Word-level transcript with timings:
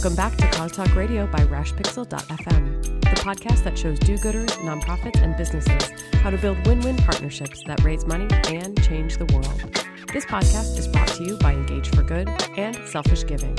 Welcome 0.00 0.16
back 0.16 0.34
to 0.38 0.48
Cause 0.56 0.72
Talk 0.72 0.94
Radio 0.96 1.26
by 1.26 1.40
RashPixel.fm, 1.40 3.00
the 3.02 3.20
podcast 3.20 3.64
that 3.64 3.76
shows 3.76 3.98
do 3.98 4.16
gooders, 4.16 4.48
nonprofits, 4.60 5.20
and 5.20 5.36
businesses 5.36 5.90
how 6.22 6.30
to 6.30 6.38
build 6.38 6.66
win 6.66 6.80
win 6.80 6.96
partnerships 6.96 7.62
that 7.64 7.84
raise 7.84 8.06
money 8.06 8.26
and 8.48 8.82
change 8.82 9.18
the 9.18 9.26
world. 9.26 9.60
This 10.10 10.24
podcast 10.24 10.78
is 10.78 10.88
brought 10.88 11.08
to 11.08 11.24
you 11.24 11.36
by 11.36 11.52
Engage 11.52 11.90
for 11.90 12.02
Good 12.02 12.30
and 12.56 12.76
Selfish 12.88 13.26
Giving. 13.26 13.54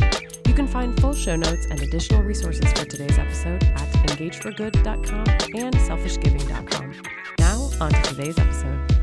You 0.47 0.55
can 0.55 0.65
find 0.65 0.99
full 0.99 1.13
show 1.13 1.35
notes 1.35 1.67
and 1.69 1.79
additional 1.79 2.23
resources 2.23 2.73
for 2.73 2.85
today's 2.85 3.19
episode 3.19 3.63
at 3.63 3.87
engageforgood.com 4.07 5.27
and 5.27 5.75
selfishgiving.com. 5.75 7.03
Now, 7.37 7.69
on 7.79 7.91
to 7.91 8.01
today's 8.01 8.39
episode. 8.39 9.00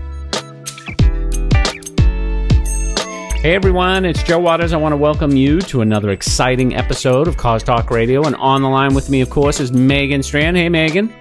Hey 3.40 3.54
everyone, 3.54 4.04
it's 4.04 4.20
Joe 4.24 4.40
Waters. 4.40 4.72
I 4.72 4.78
want 4.78 4.92
to 4.92 4.96
welcome 4.96 5.36
you 5.36 5.60
to 5.60 5.80
another 5.80 6.10
exciting 6.10 6.74
episode 6.74 7.28
of 7.28 7.36
Cause 7.36 7.62
Talk 7.62 7.88
Radio. 7.88 8.24
And 8.24 8.34
on 8.34 8.62
the 8.62 8.68
line 8.68 8.94
with 8.94 9.10
me, 9.10 9.20
of 9.20 9.30
course, 9.30 9.60
is 9.60 9.70
Megan 9.70 10.24
Strand. 10.24 10.56
Hey, 10.56 10.68
Megan. 10.68 11.14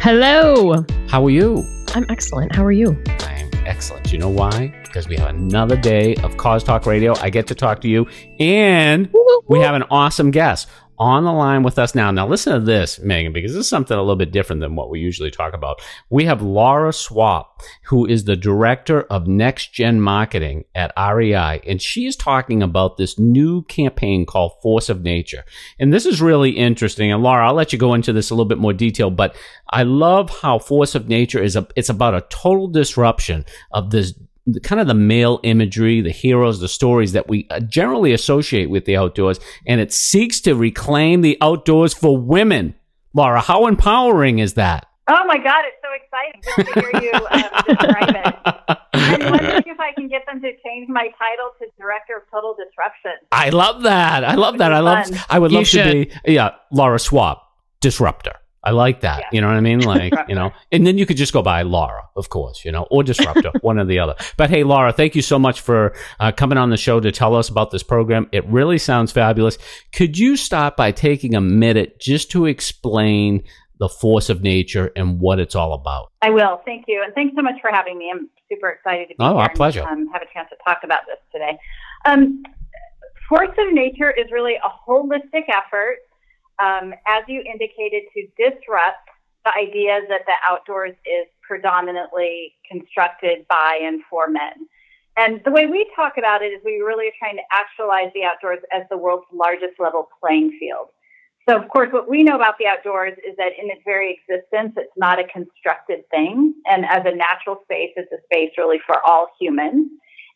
Hello. 0.00 0.86
How 1.08 1.26
are 1.26 1.30
you? 1.30 1.66
I'm 1.88 2.06
excellent. 2.08 2.54
How 2.54 2.64
are 2.64 2.70
you? 2.70 2.96
I'm 3.08 3.50
excellent. 3.66 4.12
You 4.12 4.18
know 4.18 4.28
why? 4.28 4.72
Because 4.84 5.08
we 5.08 5.16
have 5.16 5.30
another 5.30 5.76
day 5.76 6.14
of 6.22 6.36
Cause 6.36 6.62
Talk 6.62 6.86
Radio. 6.86 7.16
I 7.16 7.28
get 7.28 7.48
to 7.48 7.56
talk 7.56 7.80
to 7.80 7.88
you, 7.88 8.06
and 8.38 9.12
we 9.48 9.58
have 9.58 9.74
an 9.74 9.82
awesome 9.90 10.30
guest 10.30 10.68
on 10.98 11.24
the 11.24 11.32
line 11.32 11.62
with 11.62 11.78
us 11.78 11.94
now. 11.94 12.10
Now, 12.10 12.26
listen 12.26 12.52
to 12.52 12.60
this, 12.60 12.98
Megan, 13.00 13.32
because 13.32 13.52
this 13.52 13.62
is 13.62 13.68
something 13.68 13.96
a 13.96 14.00
little 14.00 14.16
bit 14.16 14.32
different 14.32 14.60
than 14.60 14.76
what 14.76 14.90
we 14.90 15.00
usually 15.00 15.30
talk 15.30 15.54
about. 15.54 15.80
We 16.10 16.24
have 16.24 16.42
Laura 16.42 16.92
Swap, 16.92 17.62
who 17.84 18.06
is 18.06 18.24
the 18.24 18.36
director 18.36 19.02
of 19.02 19.26
next 19.26 19.72
gen 19.72 20.00
marketing 20.00 20.64
at 20.74 20.92
REI, 20.96 21.60
and 21.66 21.80
she 21.80 22.06
is 22.06 22.16
talking 22.16 22.62
about 22.62 22.96
this 22.96 23.18
new 23.18 23.62
campaign 23.62 24.26
called 24.26 24.52
Force 24.62 24.88
of 24.88 25.02
Nature. 25.02 25.44
And 25.78 25.92
this 25.92 26.06
is 26.06 26.22
really 26.22 26.50
interesting. 26.50 27.12
And 27.12 27.22
Laura, 27.22 27.46
I'll 27.46 27.54
let 27.54 27.72
you 27.72 27.78
go 27.78 27.94
into 27.94 28.12
this 28.12 28.30
a 28.30 28.34
little 28.34 28.44
bit 28.44 28.58
more 28.58 28.72
detail, 28.72 29.10
but 29.10 29.36
I 29.70 29.82
love 29.82 30.30
how 30.30 30.58
Force 30.58 30.94
of 30.94 31.08
Nature 31.08 31.42
is 31.42 31.56
a, 31.56 31.66
it's 31.74 31.88
about 31.88 32.14
a 32.14 32.26
total 32.30 32.68
disruption 32.68 33.44
of 33.72 33.90
this 33.90 34.14
the, 34.46 34.60
kind 34.60 34.80
of 34.80 34.86
the 34.86 34.94
male 34.94 35.40
imagery, 35.42 36.00
the 36.00 36.10
heroes, 36.10 36.60
the 36.60 36.68
stories 36.68 37.12
that 37.12 37.28
we 37.28 37.46
uh, 37.50 37.60
generally 37.60 38.12
associate 38.12 38.70
with 38.70 38.84
the 38.84 38.96
outdoors, 38.96 39.40
and 39.66 39.80
it 39.80 39.92
seeks 39.92 40.40
to 40.42 40.54
reclaim 40.54 41.22
the 41.22 41.38
outdoors 41.40 41.94
for 41.94 42.16
women. 42.16 42.74
Laura, 43.14 43.40
how 43.40 43.66
empowering 43.66 44.38
is 44.38 44.54
that? 44.54 44.86
Oh 45.08 45.24
my 45.26 45.36
God, 45.36 45.64
it's 45.66 45.76
so 45.82 45.88
exciting 45.94 46.40
just 46.42 46.72
to 46.72 46.80
hear 46.80 47.02
you 47.02 47.12
um, 47.12 47.42
describe 47.66 48.08
it. 48.08 48.78
I'm 48.94 49.30
wondering 49.30 49.62
if 49.66 49.78
I 49.78 49.92
can 49.92 50.08
get 50.08 50.24
them 50.26 50.40
to 50.40 50.50
change 50.64 50.88
my 50.88 51.08
title 51.18 51.50
to 51.58 51.66
Director 51.78 52.16
of 52.16 52.30
Total 52.30 52.54
Disruption. 52.54 53.12
I 53.30 53.50
love 53.50 53.82
that. 53.82 54.24
I 54.24 54.34
love 54.34 54.58
that. 54.58 54.72
I 54.72 54.80
love. 54.80 55.06
I 55.28 55.38
would 55.38 55.52
You 55.52 55.58
love 55.58 55.68
to 55.68 55.92
be 55.92 56.32
yeah, 56.32 56.50
Laura 56.72 56.98
Swap, 56.98 57.42
disruptor. 57.80 58.32
I 58.64 58.70
like 58.70 59.00
that. 59.02 59.18
Yeah. 59.20 59.28
You 59.32 59.40
know 59.42 59.48
what 59.48 59.56
I 59.56 59.60
mean? 59.60 59.80
Like, 59.80 60.12
you 60.28 60.34
know, 60.34 60.52
and 60.72 60.86
then 60.86 60.98
you 60.98 61.06
could 61.06 61.16
just 61.16 61.32
go 61.32 61.42
by 61.42 61.62
Laura, 61.62 62.04
of 62.16 62.30
course, 62.30 62.64
you 62.64 62.72
know, 62.72 62.86
or 62.90 63.02
Disruptor, 63.02 63.52
one 63.60 63.78
or 63.78 63.84
the 63.84 63.98
other. 63.98 64.14
But 64.36 64.50
hey, 64.50 64.64
Laura, 64.64 64.92
thank 64.92 65.14
you 65.14 65.22
so 65.22 65.38
much 65.38 65.60
for 65.60 65.94
uh, 66.18 66.32
coming 66.32 66.58
on 66.58 66.70
the 66.70 66.76
show 66.76 66.98
to 67.00 67.12
tell 67.12 67.34
us 67.36 67.48
about 67.48 67.70
this 67.70 67.82
program. 67.82 68.28
It 68.32 68.46
really 68.46 68.78
sounds 68.78 69.12
fabulous. 69.12 69.58
Could 69.92 70.18
you 70.18 70.36
start 70.36 70.76
by 70.76 70.92
taking 70.92 71.34
a 71.34 71.40
minute 71.40 72.00
just 72.00 72.30
to 72.32 72.46
explain 72.46 73.42
the 73.78 73.88
force 73.88 74.30
of 74.30 74.40
nature 74.40 74.92
and 74.96 75.20
what 75.20 75.38
it's 75.40 75.54
all 75.54 75.72
about? 75.74 76.10
I 76.22 76.30
will. 76.30 76.62
Thank 76.64 76.84
you. 76.88 77.02
And 77.04 77.12
thanks 77.14 77.34
so 77.36 77.42
much 77.42 77.60
for 77.60 77.70
having 77.70 77.98
me. 77.98 78.10
I'm 78.14 78.30
super 78.48 78.68
excited 78.70 79.08
to 79.08 79.14
be 79.14 79.16
Oh, 79.18 79.30
here 79.30 79.36
our 79.36 79.48
and, 79.48 79.54
pleasure. 79.56 79.82
um, 79.82 80.06
have 80.12 80.22
a 80.22 80.32
chance 80.32 80.48
to 80.50 80.56
talk 80.64 80.78
about 80.84 81.00
this 81.06 81.18
today. 81.32 81.58
Um, 82.06 82.42
Force 83.28 83.50
of 83.58 83.72
Nature 83.72 84.10
is 84.12 84.30
really 84.30 84.54
a 84.54 84.90
holistic 84.90 85.44
effort, 85.48 85.96
um, 86.58 86.94
as 87.06 87.24
you 87.28 87.42
indicated, 87.42 88.02
to 88.14 88.26
disrupt 88.36 89.08
the 89.44 89.52
idea 89.56 90.00
that 90.08 90.22
the 90.26 90.34
outdoors 90.46 90.94
is 91.04 91.26
predominantly 91.42 92.54
constructed 92.70 93.46
by 93.48 93.78
and 93.82 94.00
for 94.08 94.28
men. 94.28 94.66
And 95.16 95.40
the 95.44 95.50
way 95.50 95.66
we 95.66 95.88
talk 95.94 96.14
about 96.18 96.42
it 96.42 96.46
is 96.46 96.60
we 96.64 96.80
really 96.80 97.06
are 97.06 97.18
trying 97.18 97.36
to 97.36 97.42
actualize 97.52 98.10
the 98.14 98.24
outdoors 98.24 98.58
as 98.72 98.82
the 98.90 98.96
world's 98.96 99.26
largest 99.32 99.78
level 99.78 100.08
playing 100.20 100.56
field. 100.58 100.88
So, 101.48 101.56
of 101.56 101.68
course, 101.68 101.92
what 101.92 102.08
we 102.08 102.22
know 102.22 102.36
about 102.36 102.56
the 102.58 102.66
outdoors 102.66 103.12
is 103.18 103.36
that 103.36 103.52
in 103.60 103.70
its 103.70 103.82
very 103.84 104.18
existence, 104.18 104.72
it's 104.76 104.92
not 104.96 105.18
a 105.18 105.24
constructed 105.24 106.08
thing. 106.10 106.54
And 106.66 106.86
as 106.86 107.02
a 107.04 107.14
natural 107.14 107.60
space, 107.64 107.90
it's 107.96 108.10
a 108.12 108.18
space 108.24 108.52
really 108.56 108.80
for 108.86 108.96
all 109.06 109.28
humans. 109.38 109.88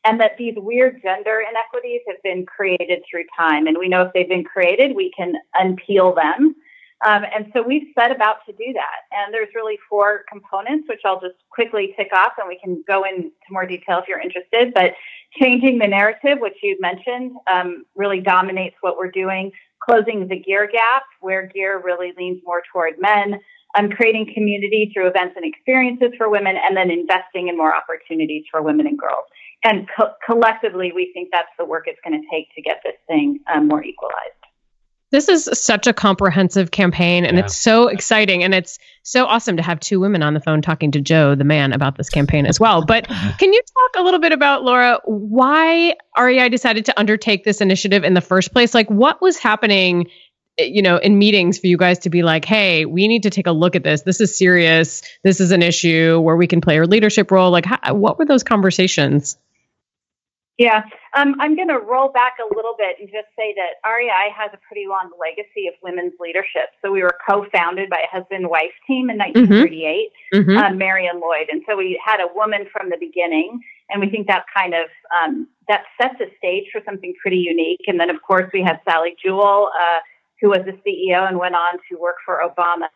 And 0.09 0.19
that 0.21 0.39
these 0.39 0.55
weird 0.57 1.03
gender 1.03 1.43
inequities 1.49 2.01
have 2.09 2.23
been 2.23 2.47
created 2.47 3.03
through 3.11 3.25
time. 3.37 3.67
And 3.67 3.77
we 3.77 3.89
know 3.89 4.03
if 4.03 4.13
they've 4.15 4.29
been 4.29 4.43
created, 4.45 4.97
we 4.97 5.13
can 5.15 5.35
unpeel 5.55 6.15
them. 6.15 6.55
Um, 7.07 7.25
and 7.35 7.51
so 7.53 7.63
we've 7.63 7.93
set 7.97 8.11
about 8.11 8.39
to 8.47 8.53
do 8.53 8.73
that. 8.73 9.01
And 9.13 9.35
there's 9.35 9.55
really 9.55 9.79
four 9.89 10.25
components, 10.33 10.89
which 10.89 11.03
I'll 11.05 11.21
just 11.21 11.37
quickly 11.51 11.95
tick 11.97 12.09
off 12.17 12.33
and 12.39 12.49
we 12.49 12.59
can 12.59 12.83
go 12.89 13.05
into 13.05 13.31
more 13.51 13.67
detail 13.67 13.99
if 13.99 14.09
you're 14.09 14.19
interested. 14.19 14.73
But 14.75 14.95
changing 15.39 15.79
the 15.79 15.87
narrative, 15.87 16.39
which 16.41 16.57
you 16.63 16.79
mentioned, 16.81 17.33
um, 17.47 17.85
really 17.95 18.21
dominates 18.21 18.77
what 18.81 18.97
we're 18.97 19.11
doing. 19.11 19.53
Closing 19.81 20.27
the 20.27 20.39
gear 20.39 20.69
gap, 20.73 21.03
where 21.21 21.47
gear 21.47 21.81
really 21.85 22.13
leans 22.17 22.43
more 22.45 22.63
toward 22.73 22.95
men. 22.99 23.39
Um, 23.77 23.91
creating 23.91 24.33
community 24.35 24.91
through 24.95 25.09
events 25.09 25.35
and 25.37 25.45
experiences 25.45 26.13
for 26.17 26.31
women, 26.31 26.57
and 26.57 26.75
then 26.75 26.91
investing 26.91 27.49
in 27.49 27.57
more 27.57 27.77
opportunities 27.77 28.45
for 28.51 28.63
women 28.63 28.87
and 28.87 28.99
girls. 28.99 29.27
And 29.65 29.89
co- 29.97 30.13
collectively, 30.25 30.93
we 30.95 31.11
think 31.13 31.31
that's 31.33 31.49
the 31.59 31.65
work 31.65 31.85
it's 31.87 31.99
going 32.05 32.21
to 32.21 32.27
take 32.31 32.55
to 32.55 32.63
get 32.63 32.81
this 32.85 32.95
thing 33.07 33.41
um, 33.53 33.69
more 33.69 33.83
equalized. 33.83 34.15
This 35.11 35.29
is 35.29 35.49
such 35.55 35.87
a 35.87 35.95
comprehensive 35.95 36.71
campaign 36.71 37.25
and 37.25 37.39
Yeah. 37.39 37.45
it's 37.45 37.57
so 37.57 37.89
exciting 37.89 38.45
and 38.45 38.55
it's 38.55 38.79
so 39.03 39.25
awesome 39.25 39.57
to 39.57 39.63
have 39.63 39.81
two 39.81 40.01
women 40.01 40.23
on 40.23 40.35
the 40.35 40.41
phone 40.41 40.61
talking 40.61 40.91
to 40.93 41.01
Joe, 41.01 41.35
the 41.35 41.45
man, 41.45 41.73
about 41.73 41.97
this 41.97 42.11
campaign 42.11 42.45
as 42.45 42.61
well. 42.61 42.85
But 42.85 43.07
can 43.39 43.53
you 43.53 43.61
talk 43.63 44.01
a 44.01 44.05
little 44.05 44.21
bit 44.21 44.33
about 44.33 44.65
Laura 44.65 45.01
why 45.07 45.95
REI 46.19 46.51
decided 46.51 46.85
to 46.87 47.01
undertake 47.01 47.45
this 47.45 47.63
initiative 47.63 48.05
in 48.05 48.13
the 48.13 48.21
first 48.21 48.53
place? 48.53 48.75
Like 48.75 48.89
what 48.91 49.23
was 49.23 49.39
happening 49.39 50.09
you 50.59 50.83
know 50.83 50.97
in 50.97 51.19
meetings 51.19 51.59
for 51.59 51.69
you 51.69 51.77
guys 51.77 52.01
to 52.01 52.11
be 52.11 52.23
like, 52.23 52.45
"Hey, 52.45 52.85
we 52.85 53.07
need 53.07 53.23
to 53.23 53.31
take 53.31 53.47
a 53.47 53.53
look 53.53 53.77
at 53.77 53.85
this. 53.85 54.03
This 54.03 54.21
is 54.21 54.37
serious. 54.37 55.03
This 55.23 55.41
is 55.41 55.53
an 55.53 55.63
issue 55.63 56.19
where 56.21 56.37
we 56.37 56.47
can 56.49 56.61
play 56.61 56.79
a 56.79 56.85
leadership 56.85 57.31
role." 57.31 57.51
Like 57.51 57.65
how, 57.65 57.95
what 57.95 58.19
were 58.19 58.25
those 58.25 58.43
conversations? 58.43 59.37
Yeah, 60.59 60.83
um, 61.17 61.37
I'm 61.39 61.55
going 61.55 61.69
to 61.69 61.79
roll 61.79 62.09
back 62.11 62.35
a 62.43 62.55
little 62.55 62.75
bit 62.77 62.97
and 62.99 63.09
just 63.09 63.29
say 63.39 63.55
that 63.55 63.79
REI 63.89 64.35
has 64.37 64.51
a 64.53 64.59
pretty 64.67 64.87
long 64.89 65.09
legacy 65.19 65.69
of 65.69 65.75
women's 65.85 66.15
leadership. 66.19 66.75
So 66.83 66.91
we 66.91 67.01
were 67.01 67.17
co-founded 67.31 67.89
by 67.89 68.03
a 68.03 68.11
husband-wife 68.11 68.75
team 68.85 69.09
in 69.09 69.17
1938, 69.19 70.11
Mhm. 70.35 70.57
um, 70.59 70.77
Mary 70.77 71.07
and 71.07 71.21
Lloyd, 71.21 71.49
and 71.49 71.63
so 71.65 71.77
we 71.77 72.01
had 72.05 72.21
a 72.21 72.27
woman 72.35 72.67
from 72.73 72.91
the 72.91 72.97
beginning, 72.99 73.61
and 73.89 74.01
we 74.01 74.11
think 74.11 74.27
that 74.27 74.47
kind 74.53 74.75
of 74.75 74.91
um, 75.17 75.47
that 75.69 75.85
sets 76.01 76.21
a 76.21 76.27
stage 76.39 76.67
for 76.73 76.83
something 76.85 77.15
pretty 77.23 77.39
unique. 77.39 77.85
And 77.87 78.01
then, 78.01 78.11
of 78.11 78.21
course, 78.23 78.51
we 78.53 78.63
had 78.63 78.81
Sally 78.89 79.15
Jewell, 79.23 79.71
uh, 79.79 80.01
who 80.41 80.49
was 80.49 80.65
the 80.67 80.77
CEO 80.85 81.25
and 81.29 81.39
went 81.39 81.55
on 81.55 81.79
to 81.89 81.97
work 81.99 82.17
for 82.25 82.43
Obama, 82.43 82.89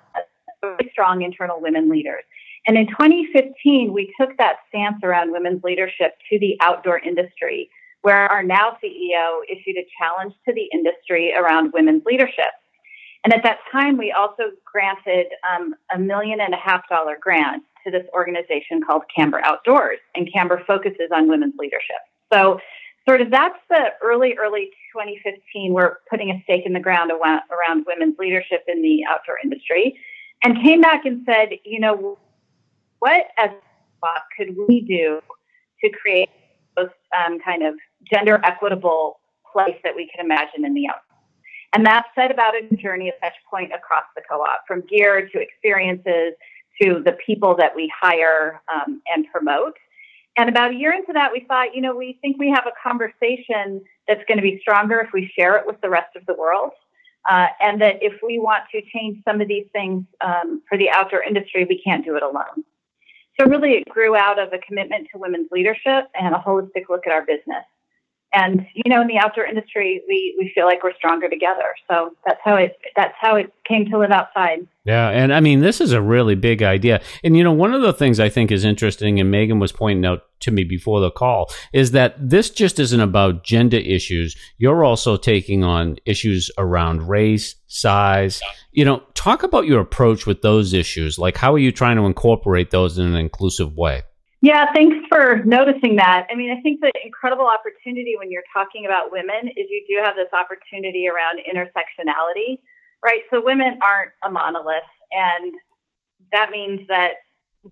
very 0.62 0.88
strong 0.90 1.22
internal 1.22 1.60
women 1.60 1.88
leaders. 1.88 2.24
And 2.66 2.76
in 2.76 2.86
2015, 2.86 3.92
we 3.92 4.12
took 4.20 4.36
that 4.38 4.56
stance 4.68 5.02
around 5.02 5.32
women's 5.32 5.64
leadership 5.64 6.16
to 6.30 6.38
the 6.38 6.56
outdoor 6.60 6.98
industry, 6.98 7.68
where 8.02 8.28
our 8.28 8.42
now 8.42 8.76
CEO 8.82 9.40
issued 9.50 9.76
a 9.76 9.86
challenge 9.98 10.34
to 10.46 10.54
the 10.54 10.68
industry 10.72 11.34
around 11.36 11.72
women's 11.72 12.04
leadership. 12.04 12.52
And 13.24 13.32
at 13.32 13.42
that 13.44 13.58
time, 13.70 13.96
we 13.96 14.12
also 14.12 14.44
granted 14.64 15.26
um, 15.48 15.74
a 15.94 15.98
million 15.98 16.40
and 16.40 16.54
a 16.54 16.56
half 16.56 16.88
dollar 16.88 17.16
grant 17.20 17.62
to 17.84 17.90
this 17.90 18.04
organization 18.12 18.82
called 18.84 19.02
Camber 19.14 19.40
Outdoors, 19.44 19.98
and 20.14 20.32
Camber 20.32 20.62
focuses 20.66 21.10
on 21.12 21.28
women's 21.28 21.54
leadership. 21.58 21.96
So, 22.32 22.60
sort 23.08 23.20
of 23.20 23.30
that's 23.30 23.58
the 23.68 23.90
early, 24.02 24.34
early 24.40 24.70
2015. 24.94 25.72
We're 25.72 25.96
putting 26.08 26.30
a 26.30 26.40
stake 26.44 26.62
in 26.64 26.72
the 26.72 26.80
ground 26.80 27.10
around, 27.10 27.42
around 27.50 27.84
women's 27.86 28.16
leadership 28.18 28.64
in 28.68 28.82
the 28.82 29.04
outdoor 29.08 29.38
industry, 29.42 29.98
and 30.44 30.62
came 30.62 30.80
back 30.80 31.04
and 31.04 31.22
said, 31.26 31.50
you 31.64 31.80
know, 31.80 32.18
what 33.02 33.26
as 33.36 33.50
could 34.36 34.56
we 34.68 34.80
do 34.80 35.20
to 35.82 35.90
create 35.90 36.28
those 36.76 36.86
um, 37.18 37.40
kind 37.44 37.64
of 37.64 37.74
gender 38.12 38.40
equitable 38.44 39.18
place 39.52 39.76
that 39.82 39.96
we 39.96 40.08
can 40.14 40.24
imagine 40.24 40.64
in 40.64 40.72
the 40.72 40.86
outdoors? 40.86 41.02
And 41.72 41.84
that 41.84 42.06
set 42.14 42.30
about 42.30 42.54
a 42.54 42.76
journey 42.76 43.08
of 43.08 43.14
touch 43.20 43.32
point 43.50 43.72
across 43.72 44.04
the 44.14 44.22
co-op, 44.30 44.60
from 44.68 44.82
gear 44.82 45.28
to 45.28 45.40
experiences 45.40 46.34
to 46.80 47.02
the 47.04 47.16
people 47.26 47.56
that 47.56 47.74
we 47.74 47.92
hire 48.00 48.62
um, 48.72 49.02
and 49.12 49.26
promote. 49.32 49.74
And 50.36 50.48
about 50.48 50.70
a 50.70 50.74
year 50.74 50.92
into 50.92 51.12
that, 51.14 51.32
we 51.32 51.44
thought, 51.48 51.74
you 51.74 51.80
know, 51.80 51.96
we 51.96 52.18
think 52.22 52.38
we 52.38 52.50
have 52.50 52.66
a 52.66 52.88
conversation 52.88 53.82
that's 54.06 54.22
going 54.28 54.38
to 54.38 54.42
be 54.42 54.60
stronger 54.60 55.00
if 55.00 55.08
we 55.12 55.32
share 55.36 55.56
it 55.56 55.66
with 55.66 55.80
the 55.80 55.90
rest 55.90 56.14
of 56.14 56.24
the 56.26 56.34
world. 56.34 56.70
Uh, 57.28 57.48
and 57.60 57.80
that 57.80 57.96
if 58.00 58.14
we 58.22 58.38
want 58.38 58.62
to 58.70 58.80
change 58.94 59.18
some 59.24 59.40
of 59.40 59.48
these 59.48 59.66
things 59.72 60.04
um, 60.20 60.62
for 60.68 60.78
the 60.78 60.88
outdoor 60.90 61.22
industry, 61.22 61.66
we 61.68 61.80
can't 61.82 62.04
do 62.04 62.16
it 62.16 62.22
alone. 62.22 62.64
So 63.40 63.46
really, 63.46 63.72
it 63.72 63.88
grew 63.88 64.14
out 64.16 64.38
of 64.38 64.52
a 64.52 64.58
commitment 64.58 65.08
to 65.12 65.18
women's 65.18 65.50
leadership 65.50 66.08
and 66.14 66.34
a 66.34 66.38
holistic 66.38 66.88
look 66.90 67.06
at 67.06 67.12
our 67.12 67.24
business. 67.24 67.64
and 68.34 68.66
you 68.74 68.90
know, 68.90 69.00
in 69.00 69.08
the 69.08 69.18
outdoor 69.18 69.44
industry, 69.44 70.02
we 70.08 70.34
we 70.38 70.50
feel 70.54 70.64
like 70.64 70.82
we're 70.82 70.94
stronger 70.94 71.28
together. 71.28 71.74
So 71.88 72.14
that's 72.24 72.40
how 72.42 72.56
it 72.56 72.78
that's 72.96 73.14
how 73.20 73.36
it 73.36 73.52
came 73.68 73.88
to 73.90 73.98
live 73.98 74.10
outside. 74.10 74.66
Yeah, 74.84 75.08
and 75.10 75.32
I 75.32 75.40
mean, 75.40 75.60
this 75.60 75.80
is 75.80 75.92
a 75.92 76.00
really 76.00 76.34
big 76.34 76.62
idea. 76.62 77.00
And 77.22 77.36
you 77.36 77.44
know, 77.44 77.52
one 77.52 77.74
of 77.74 77.82
the 77.82 77.92
things 77.92 78.18
I 78.18 78.28
think 78.28 78.50
is 78.50 78.64
interesting, 78.64 79.20
and 79.20 79.30
Megan 79.30 79.58
was 79.58 79.72
pointing 79.72 80.04
out 80.04 80.24
to 80.42 80.50
me 80.50 80.64
before 80.64 81.00
the 81.00 81.10
call, 81.10 81.50
is 81.72 81.92
that 81.92 82.14
this 82.18 82.50
just 82.50 82.78
isn't 82.78 83.00
about 83.00 83.44
gender 83.44 83.78
issues. 83.78 84.36
You're 84.58 84.84
also 84.84 85.16
taking 85.16 85.64
on 85.64 85.96
issues 86.04 86.50
around 86.58 87.08
race, 87.08 87.56
size. 87.66 88.40
You 88.72 88.84
know, 88.84 89.02
talk 89.14 89.42
about 89.42 89.66
your 89.66 89.80
approach 89.80 90.26
with 90.26 90.42
those 90.42 90.72
issues. 90.72 91.18
Like, 91.18 91.36
how 91.36 91.54
are 91.54 91.58
you 91.58 91.72
trying 91.72 91.96
to 91.96 92.04
incorporate 92.04 92.70
those 92.70 92.98
in 92.98 93.06
an 93.06 93.16
inclusive 93.16 93.76
way? 93.76 94.02
Yeah, 94.42 94.66
thanks 94.74 94.96
for 95.08 95.44
noticing 95.44 95.96
that. 95.96 96.26
I 96.28 96.34
mean, 96.34 96.50
I 96.50 96.60
think 96.62 96.80
the 96.80 96.90
incredible 97.04 97.46
opportunity 97.46 98.14
when 98.18 98.28
you're 98.28 98.42
talking 98.52 98.86
about 98.86 99.12
women 99.12 99.46
is 99.56 99.66
you 99.70 99.84
do 99.88 100.02
have 100.04 100.16
this 100.16 100.32
opportunity 100.32 101.06
around 101.06 101.38
intersectionality, 101.46 102.58
right? 103.04 103.22
So 103.30 103.40
women 103.40 103.78
aren't 103.80 104.10
a 104.24 104.30
monolith, 104.30 104.82
and 105.12 105.54
that 106.32 106.50
means 106.50 106.80
that 106.88 107.22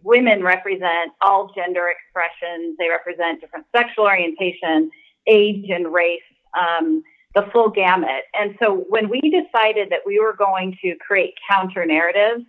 women 0.03 0.43
represent 0.43 1.13
all 1.21 1.53
gender 1.55 1.89
expressions. 1.89 2.77
They 2.79 2.89
represent 2.89 3.41
different 3.41 3.67
sexual 3.75 4.05
orientation, 4.05 4.91
age, 5.27 5.67
and 5.69 5.93
race, 5.93 6.21
um, 6.59 7.03
the 7.35 7.47
full 7.53 7.71
gamut. 7.71 8.25
And 8.35 8.57
so 8.61 8.85
when 8.89 9.09
we 9.09 9.21
decided 9.21 9.91
that 9.91 10.01
we 10.07 10.21
were 10.21 10.35
going 10.35 10.77
to 10.83 10.95
create 11.07 11.35
counter 11.49 11.85
narratives, 11.87 12.45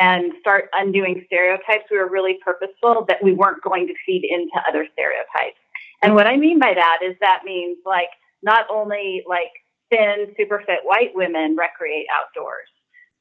and 0.00 0.32
start 0.40 0.70
undoing 0.72 1.22
stereotypes, 1.26 1.84
we 1.90 1.98
were 1.98 2.08
really 2.08 2.38
purposeful 2.42 3.04
that 3.06 3.22
we 3.22 3.34
weren't 3.34 3.62
going 3.62 3.86
to 3.86 3.94
feed 4.06 4.24
into 4.24 4.58
other 4.66 4.86
stereotypes. 4.94 5.60
And 6.02 6.14
what 6.14 6.26
I 6.26 6.36
mean 6.36 6.58
by 6.58 6.72
that 6.74 7.00
is 7.04 7.14
that 7.20 7.42
means 7.44 7.76
like 7.84 8.08
not 8.42 8.64
only 8.70 9.22
like 9.28 9.50
thin, 9.90 10.34
super 10.38 10.62
fit 10.66 10.80
white 10.84 11.10
women 11.14 11.54
recreate 11.54 12.06
outdoors. 12.10 12.68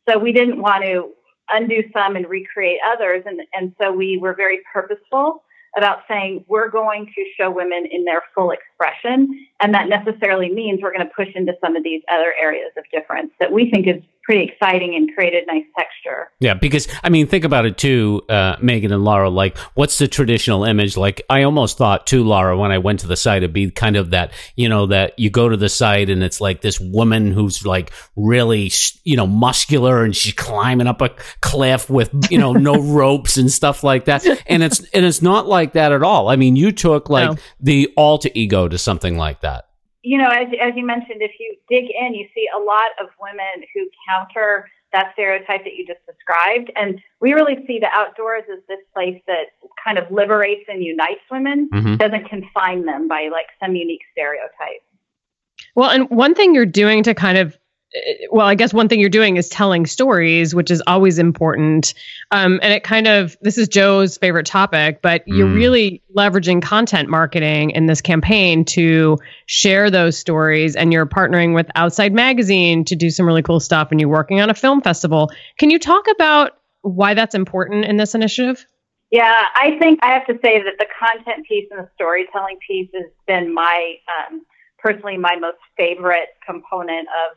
So 0.08 0.18
we 0.18 0.32
didn't 0.32 0.62
want 0.62 0.86
to 0.86 1.12
undo 1.52 1.84
some 1.94 2.16
and 2.16 2.28
recreate 2.28 2.80
others. 2.86 3.24
And, 3.26 3.42
and 3.54 3.74
so 3.80 3.92
we 3.92 4.18
were 4.18 4.34
very 4.34 4.60
purposeful 4.72 5.44
about 5.78 6.00
saying 6.08 6.44
we're 6.48 6.70
going 6.70 7.06
to 7.06 7.26
show 7.38 7.50
women 7.50 7.86
in 7.92 8.04
their 8.06 8.24
full 8.34 8.52
expression. 8.52 9.48
And 9.60 9.74
that 9.74 9.88
necessarily 9.88 10.52
means 10.52 10.82
we're 10.82 10.94
going 10.94 11.08
to 11.08 11.14
push 11.14 11.30
into 11.36 11.54
some 11.62 11.76
of 11.76 11.84
these 11.84 12.02
other 12.12 12.34
areas 12.42 12.72
of 12.78 12.84
difference 12.92 13.32
that 13.40 13.52
we 13.52 13.70
think 13.70 13.88
is 13.88 14.02
pretty 14.30 14.44
exciting 14.44 14.94
and 14.94 15.12
created 15.16 15.44
nice 15.48 15.66
texture. 15.76 16.30
Yeah, 16.40 16.54
because 16.54 16.88
I 17.04 17.10
mean, 17.10 17.26
think 17.26 17.46
about 17.46 17.66
it 17.66 17.80
too, 17.80 18.22
uh, 18.30 18.58
Megan 18.62 18.94
and 18.94 19.04
Laura. 19.04 19.28
Like, 19.28 19.58
what's 19.74 19.98
the 19.98 20.08
traditional 20.08 20.66
image? 20.66 20.96
Like, 20.96 21.24
I 21.32 21.42
almost 21.42 21.80
thought 21.80 22.06
too, 22.06 22.24
Laura, 22.24 22.56
when 22.56 22.72
I 22.72 22.78
went 22.78 23.00
to 23.00 23.08
the 23.08 23.16
site, 23.16 23.38
it'd 23.38 23.54
be 23.54 23.72
kind 23.72 23.96
of 23.96 24.12
that, 24.12 24.32
you 24.56 24.70
know, 24.70 24.86
that 24.86 25.18
you 25.18 25.32
go 25.32 25.50
to 25.50 25.58
the 25.58 25.68
site 25.68 26.12
and 26.12 26.22
it's 26.22 26.40
like 26.40 26.62
this 26.62 26.80
woman 26.80 27.32
who's 27.32 27.66
like 27.66 27.92
really, 28.16 28.72
you 29.04 29.18
know, 29.18 29.26
muscular 29.26 30.04
and 30.04 30.16
she's 30.16 30.34
climbing 30.34 30.86
up 30.86 31.02
a 31.02 31.10
cliff 31.42 31.90
with, 31.90 32.14
you 32.30 32.38
know, 32.38 32.54
no 32.54 32.80
ropes 32.94 33.38
and 33.38 33.52
stuff 33.52 33.84
like 33.84 34.06
that. 34.06 34.24
And 34.46 34.62
it's 34.62 34.82
and 34.94 35.06
it's 35.06 35.24
not 35.24 35.48
like 35.48 35.74
that 35.74 35.92
at 35.92 36.04
all. 36.04 36.30
I 36.30 36.36
mean, 36.36 36.56
you 36.56 36.72
took 36.72 37.10
like 37.10 37.32
no. 37.32 37.38
the 37.60 37.92
alter 37.98 38.30
ego 38.36 38.68
to 38.68 38.78
something 38.78 39.18
like 39.18 39.42
that 39.42 39.69
you 40.02 40.18
know, 40.18 40.30
as, 40.30 40.48
as 40.62 40.74
you 40.76 40.86
mentioned, 40.86 41.22
if 41.22 41.32
you 41.40 41.56
dig 41.70 41.86
in, 42.00 42.14
you 42.14 42.28
see 42.34 42.48
a 42.56 42.60
lot 42.60 42.92
of 43.02 43.10
women 43.22 43.66
who 43.74 43.88
counter 44.08 44.70
that 44.92 45.12
stereotype 45.14 45.64
that 45.64 45.76
you 45.76 45.86
just 45.86 46.00
described. 46.06 46.72
And 46.76 47.00
we 47.22 47.34
really 47.34 47.64
see 47.68 47.80
the 47.80 47.90
outdoors 47.94 48.44
as 48.52 48.60
this 48.68 48.80
place 48.94 49.22
that 49.28 49.48
kind 49.84 49.98
of 49.98 50.10
liberates 50.10 50.66
and 50.68 50.84
unites 50.84 51.22
women, 51.30 51.70
mm-hmm. 51.72 51.96
doesn't 51.96 52.28
confine 52.30 52.86
them 52.86 53.08
by 53.08 53.30
like 53.32 53.48
some 53.64 53.76
unique 53.76 54.02
stereotype. 54.12 54.82
Well, 55.76 55.90
and 55.90 56.10
one 56.10 56.34
thing 56.34 56.56
you're 56.56 56.66
doing 56.66 57.04
to 57.04 57.14
kind 57.14 57.38
of 57.38 57.59
well, 58.30 58.46
I 58.46 58.56
guess 58.56 58.74
one 58.74 58.88
thing 58.88 59.00
you're 59.00 59.10
doing 59.10 59.38
is 59.38 59.50
telling 59.50 59.86
stories, 59.86 60.54
which 60.54 60.70
is 60.70 60.84
always 60.86 61.18
important. 61.18 61.96
Um, 62.30 62.60
and 62.62 62.72
it 62.72 62.84
kind 62.84 63.08
of, 63.08 63.36
this 63.42 63.58
is 63.58 63.68
Joe's 63.68 64.18
favorite 64.18 64.46
topic, 64.46 65.02
but 65.02 65.26
mm. 65.26 65.38
you're 65.38 65.48
really 65.48 66.04
leveraging 66.16 66.62
content 66.62 67.10
marketing 67.10 67.72
in 67.72 67.88
this 67.88 68.02
campaign 68.02 68.64
to 68.66 69.18
share 69.48 69.90
those 69.90 70.18
stories. 70.18 70.76
And 70.76 70.94
you're 70.94 71.08
partnering 71.08 71.56
with 71.56 71.68
Outside 71.74 72.14
Magazine 72.14 72.86
to 72.86 72.96
do 72.96 73.10
some 73.10 73.26
really 73.26 73.42
cool 73.42 73.60
stuff. 73.60 73.90
And 73.90 74.00
you're 74.00 74.10
working 74.10 74.40
on 74.40 74.50
a 74.50 74.56
film 74.56 74.82
festival. 74.82 75.32
Can 75.58 75.72
you 75.72 75.80
talk 75.80 76.06
about 76.14 76.60
why 76.82 77.16
that's 77.16 77.34
important 77.34 77.86
in 77.86 77.98
this 77.98 78.14
initiative? 78.14 78.66
Yeah, 79.12 79.46
I 79.56 79.78
think 79.80 80.00
I 80.04 80.14
have 80.14 80.28
to 80.28 80.34
say 80.44 80.62
that 80.62 80.78
the 80.78 80.86
content 81.00 81.48
piece 81.48 81.68
and 81.72 81.80
the 81.80 81.90
storytelling 81.96 82.60
piece 82.66 82.90
has 82.94 83.10
been 83.26 83.52
my, 83.52 83.96
um, 84.08 84.46
personally, 84.78 85.18
my 85.18 85.36
most 85.36 85.58
favorite 85.76 86.30
component 86.46 87.08
of 87.08 87.36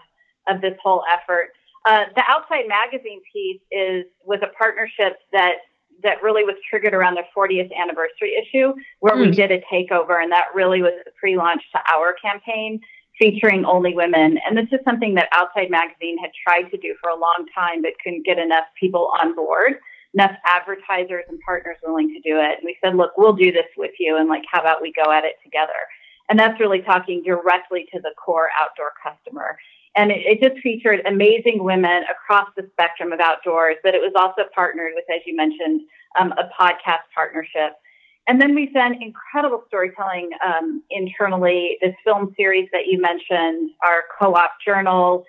of 0.48 0.60
this 0.60 0.74
whole 0.82 1.02
effort. 1.12 1.50
Uh, 1.84 2.04
the 2.14 2.22
Outside 2.28 2.64
Magazine 2.68 3.20
piece 3.32 3.60
is 3.70 4.04
was 4.24 4.40
a 4.42 4.56
partnership 4.56 5.18
that 5.32 5.56
that 6.02 6.22
really 6.22 6.44
was 6.44 6.56
triggered 6.68 6.94
around 6.94 7.14
the 7.14 7.24
40th 7.36 7.70
anniversary 7.74 8.34
issue, 8.34 8.72
where 9.00 9.14
mm. 9.14 9.20
we 9.20 9.26
hmm. 9.26 9.32
did 9.32 9.52
a 9.52 9.62
takeover, 9.72 10.22
and 10.22 10.32
that 10.32 10.46
really 10.54 10.82
was 10.82 10.92
the 11.04 11.12
pre-launch 11.18 11.62
to 11.72 11.80
our 11.92 12.14
campaign 12.14 12.80
featuring 13.18 13.64
only 13.64 13.94
women. 13.94 14.38
And 14.46 14.56
this 14.56 14.66
is 14.72 14.80
something 14.84 15.14
that 15.14 15.28
Outside 15.32 15.70
Magazine 15.70 16.18
had 16.18 16.30
tried 16.42 16.70
to 16.70 16.76
do 16.76 16.94
for 17.00 17.10
a 17.10 17.18
long 17.18 17.46
time, 17.54 17.82
but 17.82 17.92
couldn't 18.02 18.24
get 18.24 18.38
enough 18.38 18.64
people 18.80 19.12
on 19.20 19.34
board, 19.34 19.74
enough 20.14 20.32
advertisers 20.44 21.24
and 21.28 21.38
partners 21.46 21.76
willing 21.84 22.08
to 22.08 22.20
do 22.28 22.38
it. 22.38 22.58
And 22.58 22.64
we 22.64 22.76
said, 22.82 22.96
look, 22.96 23.12
we'll 23.16 23.34
do 23.34 23.52
this 23.52 23.68
with 23.76 23.92
you, 23.98 24.16
and 24.16 24.28
like, 24.28 24.42
how 24.50 24.60
about 24.60 24.82
we 24.82 24.92
go 24.92 25.12
at 25.12 25.24
it 25.24 25.34
together? 25.44 25.86
And 26.28 26.38
that's 26.38 26.58
really 26.60 26.80
talking 26.80 27.22
directly 27.22 27.86
to 27.92 28.00
the 28.00 28.12
core 28.16 28.48
outdoor 28.60 28.92
customer. 29.02 29.58
And 29.94 30.10
it, 30.10 30.20
it, 30.24 30.40
just 30.40 30.62
featured 30.62 31.00
amazing 31.06 31.62
women 31.62 32.04
across 32.10 32.48
the 32.56 32.66
spectrum 32.72 33.12
of 33.12 33.20
outdoors, 33.20 33.76
but 33.82 33.94
it 33.94 34.00
was 34.00 34.12
also 34.16 34.48
partnered 34.54 34.92
with, 34.94 35.04
as 35.14 35.20
you 35.26 35.36
mentioned, 35.36 35.82
um, 36.18 36.32
a 36.32 36.48
podcast 36.58 37.04
partnership. 37.14 37.74
And 38.26 38.40
then 38.40 38.54
we've 38.54 38.72
done 38.72 38.96
incredible 39.02 39.64
storytelling 39.66 40.30
um, 40.46 40.82
internally. 40.90 41.76
This 41.82 41.94
film 42.04 42.32
series 42.36 42.68
that 42.72 42.86
you 42.86 43.00
mentioned, 43.00 43.70
our 43.82 44.04
co 44.18 44.34
op 44.34 44.52
journal, 44.64 45.24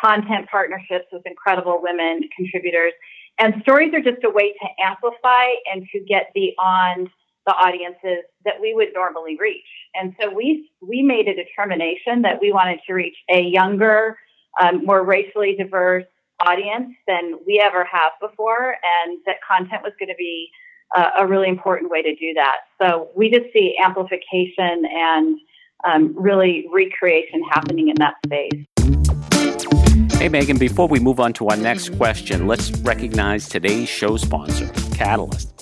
content 0.00 0.48
partnerships 0.50 1.06
with 1.12 1.22
incredible 1.26 1.80
women 1.82 2.22
contributors. 2.36 2.92
And 3.38 3.54
stories 3.62 3.92
are 3.94 4.00
just 4.00 4.24
a 4.24 4.30
way 4.30 4.52
to 4.52 4.84
amplify 4.84 5.46
and 5.72 5.86
to 5.92 6.00
get 6.00 6.32
beyond 6.34 7.08
the 7.48 7.54
audiences 7.54 8.24
that 8.44 8.60
we 8.60 8.74
would 8.74 8.88
normally 8.94 9.38
reach. 9.40 9.64
And 9.94 10.14
so 10.20 10.30
we 10.30 10.70
we 10.86 11.02
made 11.02 11.28
a 11.28 11.34
determination 11.34 12.20
that 12.22 12.38
we 12.42 12.52
wanted 12.52 12.80
to 12.86 12.92
reach 12.92 13.16
a 13.30 13.40
younger, 13.40 14.18
um, 14.60 14.84
more 14.84 15.02
racially 15.02 15.56
diverse 15.56 16.04
audience 16.46 16.94
than 17.06 17.38
we 17.46 17.58
ever 17.58 17.88
have 17.90 18.12
before, 18.20 18.76
and 19.00 19.18
that 19.24 19.36
content 19.50 19.82
was 19.82 19.94
going 19.98 20.10
to 20.10 20.14
be 20.18 20.50
uh, 20.94 21.10
a 21.20 21.26
really 21.26 21.48
important 21.48 21.90
way 21.90 22.02
to 22.02 22.14
do 22.16 22.34
that. 22.34 22.58
So 22.80 23.08
we 23.16 23.30
just 23.30 23.50
see 23.54 23.76
amplification 23.82 24.84
and 24.94 25.38
um, 25.84 26.14
really 26.14 26.66
recreation 26.70 27.42
happening 27.50 27.88
in 27.88 27.96
that 27.96 28.16
space. 28.26 28.66
Hey, 30.18 30.28
Megan, 30.28 30.58
before 30.58 30.86
we 30.86 31.00
move 31.00 31.18
on 31.18 31.32
to 31.34 31.48
our 31.48 31.56
next 31.56 31.96
question, 31.96 32.46
let's 32.46 32.72
recognize 32.80 33.48
today's 33.48 33.88
show 33.88 34.18
sponsor, 34.18 34.68
Catalyst. 34.94 35.57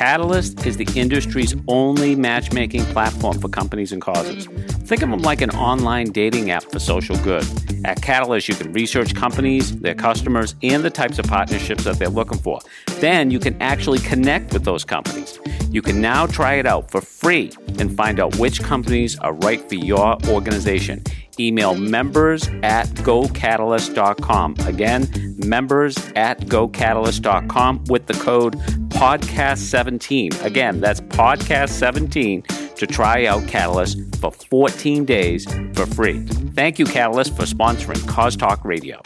Catalyst 0.00 0.64
is 0.64 0.78
the 0.78 0.88
industry's 0.98 1.54
only 1.68 2.16
matchmaking 2.16 2.82
platform 2.84 3.38
for 3.38 3.50
companies 3.50 3.92
and 3.92 4.00
causes. 4.00 4.46
Think 4.46 5.02
of 5.02 5.10
them 5.10 5.20
like 5.20 5.42
an 5.42 5.50
online 5.50 6.06
dating 6.06 6.50
app 6.50 6.62
for 6.62 6.78
social 6.78 7.16
good. 7.16 7.44
At 7.84 8.00
Catalyst, 8.00 8.48
you 8.48 8.54
can 8.54 8.72
research 8.72 9.14
companies, 9.14 9.78
their 9.78 9.94
customers, 9.94 10.54
and 10.62 10.82
the 10.82 10.88
types 10.88 11.18
of 11.18 11.26
partnerships 11.26 11.84
that 11.84 11.98
they're 11.98 12.08
looking 12.08 12.38
for. 12.38 12.60
Then 13.00 13.30
you 13.30 13.38
can 13.38 13.60
actually 13.60 13.98
connect 13.98 14.54
with 14.54 14.64
those 14.64 14.86
companies. 14.86 15.38
You 15.70 15.82
can 15.82 16.00
now 16.00 16.26
try 16.26 16.54
it 16.54 16.64
out 16.64 16.90
for 16.90 17.02
free 17.02 17.52
and 17.78 17.94
find 17.94 18.20
out 18.20 18.36
which 18.36 18.62
companies 18.62 19.18
are 19.18 19.34
right 19.34 19.60
for 19.68 19.74
your 19.74 20.16
organization 20.28 21.04
email 21.38 21.74
members 21.74 22.48
at 22.62 22.86
gocatalyst.com. 22.88 24.56
Again, 24.66 25.08
members 25.38 25.96
at 26.14 26.40
gocatalyst.com 26.40 27.84
with 27.88 28.06
the 28.06 28.14
code 28.14 28.60
podcast17. 29.00 30.44
Again, 30.44 30.78
that's 30.80 31.00
podcast17 31.00 32.74
to 32.74 32.86
try 32.86 33.24
out 33.24 33.48
Catalyst 33.48 33.98
for 34.16 34.30
14 34.30 35.06
days 35.06 35.46
for 35.72 35.86
free. 35.86 36.20
Thank 36.54 36.78
you, 36.78 36.84
Catalyst, 36.84 37.34
for 37.34 37.44
sponsoring 37.44 38.06
Cause 38.06 38.36
Talk 38.36 38.62
Radio. 38.62 39.00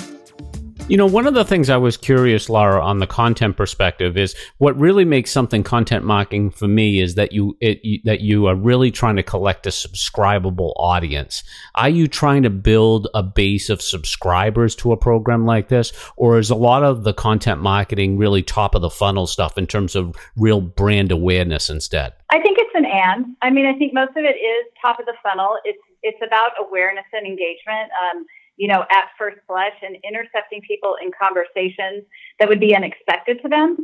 You 0.86 0.98
know, 0.98 1.06
one 1.06 1.26
of 1.26 1.32
the 1.32 1.46
things 1.46 1.70
I 1.70 1.78
was 1.78 1.96
curious, 1.96 2.50
Laura, 2.50 2.84
on 2.84 2.98
the 2.98 3.06
content 3.06 3.56
perspective 3.56 4.18
is 4.18 4.36
what 4.58 4.78
really 4.78 5.06
makes 5.06 5.30
something 5.30 5.62
content 5.62 6.04
marketing 6.04 6.50
for 6.50 6.68
me 6.68 7.00
is 7.00 7.14
that 7.14 7.32
you, 7.32 7.56
it, 7.62 7.80
you, 7.82 8.00
that 8.04 8.20
you 8.20 8.48
are 8.48 8.54
really 8.54 8.90
trying 8.90 9.16
to 9.16 9.22
collect 9.22 9.66
a 9.66 9.70
subscribable 9.70 10.74
audience. 10.76 11.42
Are 11.74 11.88
you 11.88 12.06
trying 12.06 12.42
to 12.42 12.50
build 12.50 13.08
a 13.14 13.22
base 13.22 13.70
of 13.70 13.80
subscribers 13.80 14.74
to 14.76 14.92
a 14.92 14.96
program 14.98 15.46
like 15.46 15.68
this, 15.68 15.90
or 16.18 16.38
is 16.38 16.50
a 16.50 16.54
lot 16.54 16.84
of 16.84 17.02
the 17.02 17.14
content 17.14 17.62
marketing 17.62 18.18
really 18.18 18.42
top 18.42 18.74
of 18.74 18.82
the 18.82 18.90
funnel 18.90 19.26
stuff 19.26 19.56
in 19.56 19.66
terms 19.66 19.96
of 19.96 20.14
real 20.36 20.60
brand 20.60 21.10
awareness 21.10 21.70
instead? 21.70 22.12
I 22.28 22.40
think 22.40 22.58
it's 22.58 22.74
an 22.74 22.84
and. 22.84 23.34
I 23.40 23.48
mean, 23.48 23.64
I 23.64 23.72
think 23.78 23.94
most 23.94 24.10
of 24.10 24.24
it 24.24 24.36
is 24.36 24.66
top 24.82 25.00
of 25.00 25.06
the 25.06 25.14
funnel. 25.22 25.56
It's 25.64 25.78
it's 26.02 26.20
about 26.20 26.50
awareness 26.60 27.06
and 27.14 27.26
engagement. 27.26 27.88
Um, 27.96 28.26
you 28.56 28.68
know, 28.68 28.84
at 28.90 29.08
first 29.18 29.38
blush 29.48 29.74
and 29.82 29.96
intercepting 30.08 30.60
people 30.62 30.96
in 31.02 31.10
conversations 31.18 32.04
that 32.38 32.48
would 32.48 32.60
be 32.60 32.74
unexpected 32.74 33.40
to 33.42 33.48
them. 33.48 33.76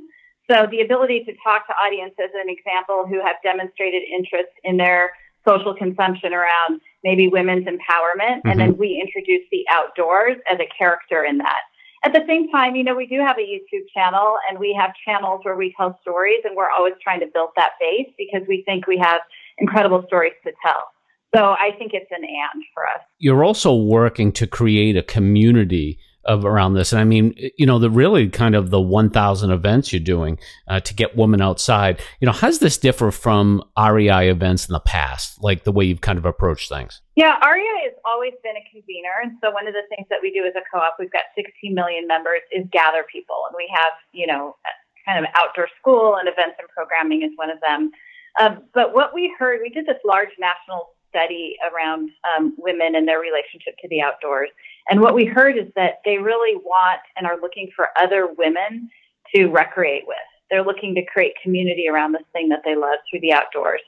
So 0.50 0.66
the 0.70 0.80
ability 0.80 1.24
to 1.24 1.32
talk 1.44 1.66
to 1.68 1.74
audiences, 1.74 2.30
an 2.34 2.48
example, 2.48 3.06
who 3.06 3.20
have 3.24 3.36
demonstrated 3.42 4.02
interest 4.02 4.50
in 4.64 4.76
their 4.76 5.12
social 5.46 5.74
consumption 5.74 6.32
around 6.32 6.80
maybe 7.04 7.28
women's 7.28 7.66
empowerment, 7.66 8.38
mm-hmm. 8.38 8.48
and 8.48 8.60
then 8.60 8.76
we 8.76 9.00
introduce 9.00 9.46
the 9.50 9.64
outdoors 9.70 10.36
as 10.50 10.58
a 10.60 10.68
character 10.76 11.24
in 11.24 11.38
that. 11.38 11.60
At 12.02 12.12
the 12.12 12.24
same 12.26 12.50
time, 12.50 12.76
you 12.76 12.84
know, 12.84 12.94
we 12.94 13.06
do 13.06 13.20
have 13.20 13.38
a 13.38 13.42
YouTube 13.42 13.84
channel 13.94 14.38
and 14.48 14.58
we 14.58 14.74
have 14.78 14.92
channels 15.06 15.40
where 15.44 15.56
we 15.56 15.74
tell 15.76 15.98
stories, 16.00 16.40
and 16.44 16.56
we're 16.56 16.70
always 16.70 16.94
trying 17.02 17.20
to 17.20 17.26
build 17.32 17.50
that 17.56 17.72
base 17.78 18.08
because 18.18 18.42
we 18.48 18.62
think 18.64 18.86
we 18.86 18.98
have 18.98 19.20
incredible 19.58 20.02
stories 20.06 20.32
to 20.44 20.52
tell. 20.64 20.84
So 21.34 21.50
I 21.50 21.70
think 21.78 21.92
it's 21.94 22.10
an 22.10 22.24
and 22.24 22.64
for 22.74 22.84
us. 22.86 23.02
You're 23.18 23.44
also 23.44 23.74
working 23.74 24.32
to 24.32 24.46
create 24.46 24.96
a 24.96 25.02
community 25.02 25.98
of 26.24 26.44
around 26.44 26.74
this. 26.74 26.92
And 26.92 27.00
I 27.00 27.04
mean, 27.04 27.34
you 27.56 27.64
know, 27.64 27.78
the 27.78 27.88
really 27.88 28.28
kind 28.28 28.54
of 28.54 28.70
the 28.70 28.80
1000 28.80 29.50
events 29.50 29.92
you're 29.92 30.00
doing 30.00 30.38
uh, 30.68 30.80
to 30.80 30.94
get 30.94 31.16
women 31.16 31.40
outside, 31.40 32.00
you 32.20 32.26
know, 32.26 32.32
how 32.32 32.48
does 32.48 32.58
this 32.58 32.76
differ 32.76 33.10
from 33.10 33.64
REI 33.78 34.28
events 34.28 34.68
in 34.68 34.72
the 34.74 34.80
past, 34.80 35.42
like 35.42 35.64
the 35.64 35.72
way 35.72 35.84
you've 35.86 36.02
kind 36.02 36.18
of 36.18 36.26
approached 36.26 36.68
things? 36.68 37.00
Yeah, 37.16 37.38
REI 37.40 37.84
has 37.84 37.94
always 38.04 38.32
been 38.42 38.54
a 38.56 38.64
convener. 38.70 39.16
And 39.22 39.32
so 39.42 39.50
one 39.50 39.66
of 39.66 39.72
the 39.72 39.82
things 39.88 40.06
that 40.10 40.18
we 40.20 40.30
do 40.30 40.44
as 40.44 40.52
a 40.56 40.64
co-op, 40.72 40.96
we've 40.98 41.12
got 41.12 41.24
16 41.36 41.74
million 41.74 42.06
members, 42.06 42.40
is 42.52 42.66
gather 42.70 43.04
people. 43.10 43.44
And 43.48 43.56
we 43.56 43.70
have, 43.72 43.92
you 44.12 44.26
know, 44.26 44.56
kind 45.06 45.24
of 45.24 45.30
outdoor 45.34 45.68
school 45.80 46.16
and 46.16 46.28
events 46.28 46.56
and 46.58 46.68
programming 46.68 47.22
is 47.22 47.30
one 47.36 47.50
of 47.50 47.60
them. 47.60 47.90
Um, 48.38 48.64
but 48.74 48.94
what 48.94 49.14
we 49.14 49.34
heard, 49.38 49.60
we 49.62 49.70
did 49.70 49.86
this 49.86 49.98
large 50.04 50.30
national 50.38 50.92
study 51.10 51.56
around 51.70 52.10
um, 52.24 52.54
women 52.56 52.94
and 52.94 53.06
their 53.06 53.20
relationship 53.20 53.74
to 53.82 53.88
the 53.88 54.00
outdoors. 54.00 54.48
And 54.88 55.00
what 55.00 55.14
we 55.14 55.26
heard 55.26 55.58
is 55.58 55.66
that 55.76 56.00
they 56.04 56.18
really 56.18 56.56
want 56.56 57.00
and 57.16 57.26
are 57.26 57.38
looking 57.40 57.70
for 57.76 57.88
other 58.00 58.28
women 58.38 58.88
to 59.34 59.46
recreate 59.46 60.04
with. 60.06 60.16
They're 60.50 60.64
looking 60.64 60.94
to 60.94 61.04
create 61.04 61.34
community 61.42 61.86
around 61.88 62.12
this 62.12 62.26
thing 62.32 62.48
that 62.48 62.62
they 62.64 62.74
love 62.74 62.98
through 63.08 63.20
the 63.20 63.32
outdoors. 63.32 63.80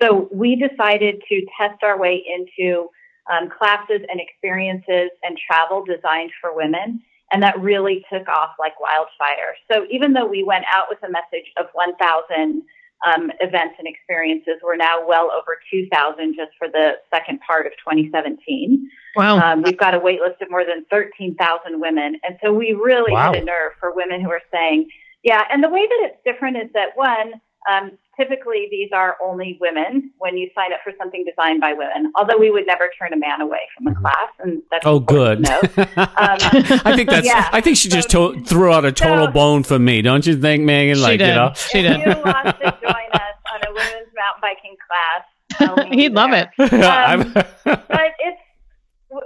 So 0.00 0.28
we 0.32 0.56
decided 0.56 1.22
to 1.28 1.46
test 1.60 1.82
our 1.82 1.98
way 1.98 2.24
into 2.26 2.88
um, 3.30 3.48
classes 3.50 4.00
and 4.10 4.20
experiences 4.20 5.10
and 5.22 5.38
travel 5.38 5.84
designed 5.84 6.30
for 6.40 6.54
women. 6.54 7.02
And 7.30 7.42
that 7.42 7.60
really 7.60 8.04
took 8.10 8.26
off 8.28 8.52
like 8.58 8.80
wildfire. 8.80 9.54
So 9.70 9.86
even 9.90 10.14
though 10.14 10.26
we 10.26 10.42
went 10.42 10.64
out 10.72 10.86
with 10.88 10.98
a 11.02 11.10
message 11.10 11.52
of 11.58 11.66
1,000 11.74 12.62
um, 13.06 13.30
events 13.40 13.76
and 13.78 13.86
experiences. 13.86 14.54
We're 14.62 14.76
now 14.76 15.06
well 15.06 15.30
over 15.30 15.58
2,000 15.70 16.34
just 16.34 16.50
for 16.58 16.68
the 16.68 16.94
second 17.10 17.40
part 17.46 17.66
of 17.66 17.72
2017. 17.78 18.90
Wow. 19.16 19.38
Um, 19.38 19.62
we've 19.62 19.78
got 19.78 19.94
a 19.94 19.98
wait 19.98 20.20
list 20.20 20.42
of 20.42 20.50
more 20.50 20.64
than 20.64 20.84
13,000 20.90 21.80
women. 21.80 22.18
And 22.22 22.38
so 22.42 22.52
we 22.52 22.72
really 22.72 23.12
wow. 23.12 23.32
hit 23.32 23.42
a 23.42 23.44
nerve 23.44 23.72
for 23.80 23.94
women 23.94 24.20
who 24.22 24.30
are 24.30 24.42
saying, 24.52 24.88
yeah. 25.22 25.42
And 25.50 25.62
the 25.62 25.68
way 25.68 25.86
that 25.86 26.10
it's 26.10 26.18
different 26.24 26.56
is 26.56 26.70
that 26.74 26.96
one, 26.96 27.34
um, 27.70 27.92
typically 28.18 28.68
these 28.70 28.90
are 28.92 29.16
only 29.22 29.56
women 29.60 30.10
when 30.18 30.36
you 30.36 30.50
sign 30.54 30.72
up 30.72 30.80
for 30.82 30.92
something 30.98 31.24
designed 31.24 31.60
by 31.60 31.72
women, 31.72 32.12
although 32.16 32.36
we 32.36 32.50
would 32.50 32.66
never 32.66 32.90
turn 32.98 33.12
a 33.12 33.16
man 33.16 33.40
away 33.40 33.60
from 33.76 33.86
a 33.86 33.90
mm-hmm. 33.90 34.02
class. 34.02 34.30
And 34.40 34.62
that's 34.70 34.84
oh, 34.84 35.00
good. 35.00 35.40
No. 35.40 35.60
Um, 36.18 36.38
I 36.84 36.94
think 36.96 37.10
that's, 37.10 37.26
yeah. 37.26 37.48
I 37.52 37.60
think 37.60 37.76
she 37.76 37.88
just 37.88 38.10
so, 38.10 38.32
to- 38.32 38.44
threw 38.44 38.72
out 38.72 38.84
a 38.84 38.92
total 38.92 39.26
so, 39.26 39.32
bone 39.32 39.62
for 39.62 39.78
me. 39.78 40.02
Don't 40.02 40.26
you 40.26 40.36
think, 40.36 40.64
Megan? 40.64 40.96
She 40.96 41.02
like, 41.02 41.18
did. 41.18 41.28
you 41.28 41.34
know, 41.34 41.52
she 41.54 41.82
did. 41.82 42.00
If 42.00 42.06
you 42.06 42.22
want 42.22 42.46
to 42.46 42.78
join 42.82 43.08
us 43.12 43.36
on 43.52 43.60
a 43.66 43.72
women's 43.72 44.12
mountain 44.14 44.40
biking 44.40 44.76
class, 44.82 45.88
he'd 45.92 46.12
love 46.12 46.32
it. 46.32 46.48
Um, 46.58 47.32
but 47.32 48.12
it's, 48.18 48.40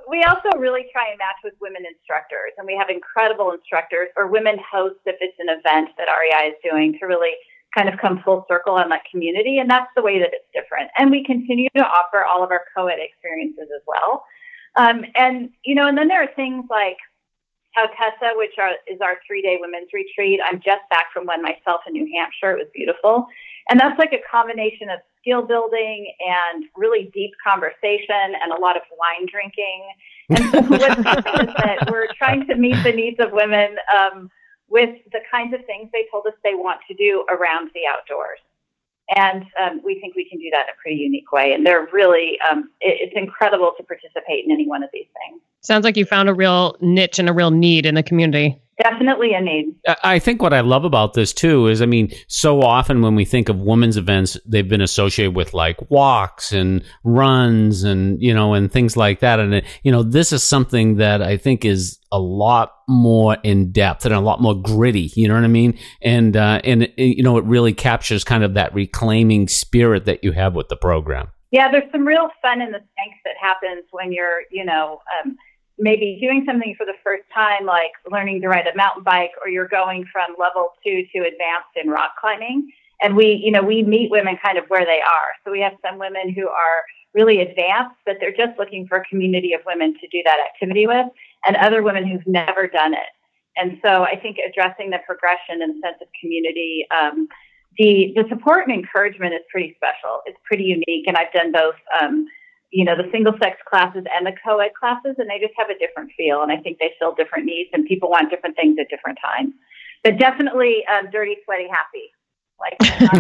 we 0.09 0.23
also 0.25 0.59
really 0.59 0.87
try 0.93 1.09
and 1.11 1.19
match 1.19 1.41
with 1.45 1.55
women 1.61 1.83
instructors, 1.87 2.53
and 2.59 2.67
we 2.67 2.77
have 2.77 2.89
incredible 2.91 3.53
instructors 3.53 4.09
or 4.17 4.27
women 4.27 4.57
hosts 4.61 5.01
if 5.07 5.17
it's 5.21 5.37
an 5.39 5.49
event 5.49 5.91
that 5.99 6.09
REI 6.09 6.49
is 6.49 6.57
doing 6.63 6.97
to 7.01 7.07
really 7.07 7.33
kind 7.75 7.89
of 7.89 7.99
come 7.99 8.21
full 8.23 8.45
circle 8.49 8.75
on 8.75 8.89
that 8.91 9.03
community. 9.11 9.59
And 9.59 9.69
that's 9.71 9.91
the 9.97 10.03
way 10.03 10.19
that 10.19 10.31
it's 10.33 10.47
different. 10.53 10.91
And 10.99 11.11
we 11.11 11.25
continue 11.25 11.69
to 11.77 11.85
offer 11.85 12.25
all 12.25 12.45
of 12.45 12.51
our 12.51 12.65
co-ed 12.77 12.99
experiences 13.01 13.69
as 13.75 13.83
well. 13.87 14.25
Um, 14.77 15.05
and, 15.15 15.51
you 15.65 15.75
know, 15.75 15.87
and 15.87 15.97
then 15.97 16.09
there 16.09 16.23
are 16.23 16.35
things 16.35 16.65
like 16.71 16.97
Outessa, 17.77 18.37
which 18.37 18.53
are, 18.59 18.73
is 18.87 19.01
our 19.01 19.17
three-day 19.27 19.59
women's 19.61 19.89
retreat. 19.93 20.41
I'm 20.45 20.61
just 20.61 20.83
back 20.91 21.07
from 21.13 21.27
one 21.27 21.43
myself 21.43 21.81
in 21.87 21.95
New 21.95 22.09
Hampshire. 22.15 22.53
It 22.53 22.59
was 22.59 22.69
beautiful. 22.75 23.27
And 23.71 23.81
that's 23.81 23.99
like 23.99 24.13
a 24.13 24.21
combination 24.31 24.91
of 24.91 25.01
skill 25.21 25.43
building 25.43 26.13
and 26.21 26.65
really 26.77 27.11
deep 27.15 27.31
conversation 27.47 28.35
and 28.43 28.53
a 28.53 28.61
lot 28.61 28.77
of 28.77 28.83
wine 28.99 29.27
drinking. 29.31 29.89
And 30.31 30.51
so 30.51 30.61
what's 30.63 30.85
happening 30.85 31.49
is 31.49 31.55
that 31.55 31.91
we're 31.91 32.09
trying 32.19 32.47
to 32.49 32.57
meet 32.57 32.77
the 32.83 32.93
needs 32.93 33.21
of 33.21 33.33
women 33.33 33.77
um, 33.97 34.31
with 34.73 34.97
the 35.13 35.21
kinds 35.31 35.53
of 35.53 35.65
things 35.67 35.91
they 35.93 36.07
told 36.11 36.27
us 36.27 36.33
they 36.43 36.55
want 36.55 36.81
to 36.89 36.95
do 36.95 37.25
around 37.29 37.71
the 37.75 37.83
outdoors. 37.87 38.41
And 39.15 39.45
um, 39.61 39.83
we 39.85 40.01
think 40.01 40.15
we 40.17 40.27
can 40.29 40.39
do 40.39 40.49
that 40.53 40.63
in 40.63 40.69
a 40.71 40.81
pretty 40.83 40.97
unique 40.97 41.31
way. 41.31 41.53
And 41.53 41.67
they're 41.67 41.87
really, 41.93 42.39
um, 42.51 42.71
it, 42.81 42.97
it's 43.03 43.13
incredible 43.15 43.73
to 43.77 43.83
participate 43.83 44.47
in 44.47 44.51
any 44.51 44.67
one 44.67 44.83
of 44.83 44.89
these 44.93 45.07
things. 45.21 45.43
Sounds 45.61 45.85
like 45.85 45.99
you 45.99 46.07
found 46.07 46.31
a 46.31 46.35
real 46.35 46.77
niche 46.81 47.19
and 47.19 47.29
a 47.29 47.33
real 47.35 47.51
need 47.51 47.85
in 47.85 47.97
the 47.97 48.03
community. 48.03 48.59
Definitely 48.83 49.33
a 49.35 49.41
need. 49.41 49.77
I 50.03 50.19
think 50.19 50.43
what 50.43 50.53
I 50.53 50.61
love 50.61 50.85
about 50.85 51.15
this 51.15 51.33
too 51.33 51.69
is, 51.69 51.81
I 51.81 51.87
mean, 51.87 52.11
so 52.27 52.63
often 52.63 53.01
when 53.01 53.15
we 53.15 53.25
think 53.25 53.49
of 53.49 53.61
women's 53.61 53.97
events, 53.97 54.37
they've 54.45 54.69
been 54.69 54.81
associated 54.81 55.37
with 55.37 55.55
like 55.55 55.91
walks 55.91 56.51
and 56.51 56.83
runs 57.05 57.85
and, 57.85 58.21
you 58.21 58.35
know, 58.35 58.55
and 58.55 58.73
things 58.73 58.97
like 58.97 59.21
that. 59.21 59.39
And, 59.39 59.63
you 59.85 59.93
know, 59.93 60.03
this 60.03 60.33
is 60.33 60.43
something 60.43 60.97
that 60.97 61.23
I 61.23 61.37
think 61.37 61.65
is 61.65 62.01
a 62.11 62.19
lot 62.19 62.73
more 62.89 63.37
in 63.45 63.71
depth 63.71 64.05
and 64.05 64.13
a 64.15 64.21
lot 64.21 64.43
more 64.43 64.61
gritty. 64.61 65.13
You 65.15 65.29
know 65.29 65.35
what 65.35 65.45
I 65.45 65.49
mean? 65.49 65.79
And, 66.03 66.37
uh, 66.37 66.61
and, 66.65 66.83
it, 66.83 66.99
you 66.99 67.23
know, 67.23 67.39
it 67.39 67.45
really 67.45 67.73
captures 67.73 68.25
kind 68.25 68.43
of 68.43 68.55
that 68.55 68.75
reclaiming 68.75 69.47
spirit 69.47 70.07
that 70.07 70.25
you 70.25 70.33
have 70.33 70.55
with 70.57 70.69
the 70.69 70.77
program. 70.77 71.31
Yeah, 71.53 71.71
there's 71.71 71.91
some 71.93 72.05
real 72.05 72.31
fun 72.41 72.61
in 72.63 72.73
the 72.73 72.79
tanks 72.79 73.19
that 73.25 73.35
happens 73.41 73.85
when 73.93 74.11
you're, 74.11 74.41
you 74.51 74.65
know, 74.65 75.01
um, 75.23 75.37
maybe 75.79 76.19
doing 76.21 76.45
something 76.47 76.75
for 76.77 76.87
the 76.87 76.95
first 77.03 77.25
time, 77.35 77.67
like 77.67 77.93
learning 78.11 78.41
to 78.43 78.49
ride 78.49 78.67
a 78.67 78.77
mountain 78.77 79.03
bike, 79.03 79.33
or 79.43 79.51
you're 79.51 79.69
going 79.69 80.05
from 80.13 80.35
level 80.39 80.71
two 80.85 81.05
to 81.15 81.19
advanced 81.21 81.75
in 81.77 81.89
rock 81.89 82.13
climbing. 82.21 82.71
And 83.01 83.17
we, 83.17 83.41
you 83.45 83.51
know, 83.51 83.63
we 83.63 83.83
meet 83.83 84.11
women 84.11 84.39
kind 84.45 84.59
of 84.59 84.65
where 84.69 84.85
they 84.85 85.01
are. 85.01 85.31
So 85.45 85.51
we 85.51 85.61
have 85.61 85.73
some 85.85 85.99
women 85.99 86.33
who 86.33 86.49
are 86.49 86.85
really 87.15 87.41
advanced, 87.41 87.97
but 88.07 88.17
they're 88.21 88.37
just 88.37 88.59
looking 88.59 88.87
for 88.87 88.99
a 88.99 89.05
community 89.05 89.53
of 89.55 89.61
women 89.67 89.95
to 90.01 90.09
do 90.09 90.23
that 90.25 90.39
activity 90.39 90.87
with, 90.87 91.07
and 91.45 91.57
other 91.57 91.83
women 91.83 92.07
who've 92.07 92.27
never 92.27 92.69
done 92.69 92.95
it. 92.95 93.11
And 93.57 93.79
so 93.85 94.05
I 94.05 94.17
think 94.17 94.39
addressing 94.39 94.91
the 94.91 95.01
progression 95.07 95.61
and 95.61 95.83
sense 95.83 95.97
of 96.01 96.09
community, 96.21 96.87
um, 96.91 97.29
the 97.79 98.13
the 98.17 98.25
support 98.29 98.69
and 98.69 98.73
encouragement 98.73 99.35
is 99.35 99.41
pretty 99.51 99.75
special. 99.77 100.21
It's 100.27 100.39
pretty 100.45 100.65
unique, 100.65 101.07
and 101.07 101.17
I've 101.17 101.33
done 101.33 101.53
both. 101.53 101.75
Um, 102.01 102.27
you 102.73 102.85
know, 102.85 102.97
the 102.97 103.09
single 103.13 103.35
sex 103.39 103.59
classes 103.69 104.05
and 104.13 104.27
the 104.27 104.33
co-ed 104.45 104.73
classes, 104.79 105.15
and 105.19 105.29
they 105.29 105.39
just 105.39 105.53
have 105.57 105.69
a 105.69 105.79
different 105.79 106.11
feel. 106.17 106.43
And 106.43 106.51
I 106.51 106.57
think 106.57 106.79
they 106.79 106.91
fill 106.99 107.15
different 107.15 107.45
needs, 107.45 107.71
and 107.73 107.85
people 107.87 108.11
want 108.11 108.31
different 108.31 108.57
things 108.57 108.79
at 108.81 108.89
different 108.89 109.19
times. 109.23 109.53
But 110.03 110.19
definitely, 110.19 110.83
um, 110.91 111.11
dirty, 111.13 111.37
sweaty, 111.45 111.69
happy. 111.69 112.11
Like, 112.59 112.77
uh, 112.81 113.13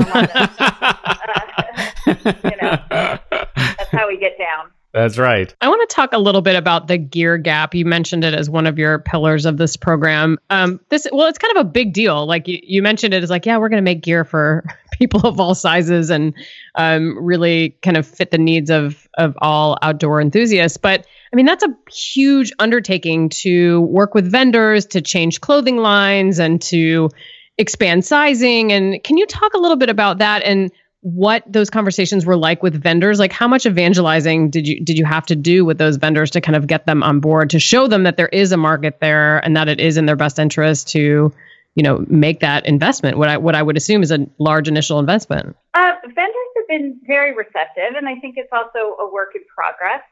you 2.51 2.57
know, 2.61 2.79
that's 2.91 3.91
how 3.93 4.09
we 4.09 4.19
get 4.19 4.39
down. 4.39 4.71
That's 4.93 5.17
right. 5.17 5.55
I 5.61 5.69
want 5.69 5.89
to 5.89 5.95
talk 5.95 6.13
a 6.13 6.19
little 6.19 6.43
bit 6.43 6.55
about 6.55 6.87
the 6.87 6.99
gear 6.99 7.39
gap. 7.39 7.75
You 7.75 7.87
mentioned 7.87 8.25
it 8.25 8.35
as 8.35 8.51
one 8.51 8.67
of 8.67 8.79
your 8.79 8.99
pillars 8.99 9.47
of 9.47 9.57
this 9.57 9.75
program. 9.77 10.39
Um, 10.51 10.81
this 10.91 11.07
well, 11.11 11.29
it's 11.29 11.39
kind 11.39 11.57
of 11.57 11.67
a 11.67 11.69
big 11.69 11.95
deal. 11.95 12.27
Like 12.27 12.47
you, 12.47 12.59
you 12.63 12.83
mentioned 12.83 13.15
it 13.15 13.23
as 13.23 13.31
like, 13.31 13.47
yeah, 13.47 13.57
we're 13.57 13.71
going 13.71 13.83
to 13.83 13.91
make 13.91 14.03
gear 14.03 14.25
for 14.25 14.65
people 14.93 15.27
of 15.27 15.41
all 15.41 15.55
sizes 15.55 16.11
and 16.11 16.35
um, 16.75 17.19
really 17.25 17.71
kind 17.83 17.97
of 17.97 18.07
fit 18.07 18.31
the 18.31 18.39
needs 18.39 18.71
of 18.71 19.09
of 19.17 19.35
all 19.41 19.79
outdoor 19.81 20.21
enthusiasts. 20.21 20.77
But 20.77 21.07
I 21.33 21.37
mean, 21.37 21.47
that's 21.47 21.65
a 21.65 21.75
huge 21.91 22.53
undertaking 22.59 23.31
to 23.31 23.81
work 23.83 24.15
with 24.15 24.31
vendors 24.31 24.85
to 24.87 25.01
change 25.01 25.41
clothing 25.41 25.79
lines 25.79 26.39
and 26.39 26.61
to 26.63 27.09
expand 27.57 28.05
sizing. 28.05 28.73
And 28.73 29.03
can 29.03 29.17
you 29.17 29.27
talk 29.27 29.55
a 29.55 29.59
little 29.59 29.77
bit 29.77 29.89
about 29.89 30.19
that 30.19 30.43
and 30.43 30.71
what 31.03 31.45
those 31.47 31.69
conversations 31.69 32.25
were 32.25 32.37
like 32.37 32.63
with 32.63 32.81
vendors. 32.81 33.19
Like 33.19 33.33
how 33.33 33.49
much 33.49 33.67
evangelizing 33.67 34.51
did 34.51 34.67
you 34.67 34.83
did 34.83 34.99
you 34.99 35.05
have 35.05 35.27
to 35.27 35.37
do 35.37 35.65
with 35.65 35.79
those 35.79 35.97
vendors 35.97 36.31
to 36.33 36.41
kind 36.41 36.57
of 36.57 36.67
get 36.67 36.87
them 36.87 37.03
on 37.03 37.21
board 37.21 37.51
to 37.51 37.59
show 37.59 37.87
them 37.87 38.05
that 38.05 38.17
there 38.17 38.29
is 38.29 38.53
a 38.53 38.57
market 38.57 38.99
there 39.01 39.39
and 39.39 39.57
that 39.57 39.69
it 39.69 39.81
is 39.81 39.97
in 39.97 40.07
their 40.07 40.17
best 40.17 40.39
interest 40.39 40.89
to 40.91 41.33
you 41.75 41.83
know 41.83 42.05
make 42.09 42.41
that 42.41 42.67
investment 42.67 43.17
what 43.17 43.31
i 43.31 43.39
what 43.39 43.55
i 43.55 43.63
would 43.63 43.79
assume 43.79 44.03
is 44.03 44.11
a 44.11 44.27
large 44.39 44.69
initial 44.69 44.99
investment 44.99 45.57
uh, 45.73 45.93
vendors 46.05 46.51
have 46.57 46.69
been 46.69 47.01
very 47.07 47.35
receptive 47.35 47.97
and 47.97 48.07
i 48.07 48.15
think 48.17 48.35
it's 48.37 48.53
also 48.53 48.95
a 49.01 49.11
work 49.11 49.31
in 49.35 49.41
progress 49.57 50.03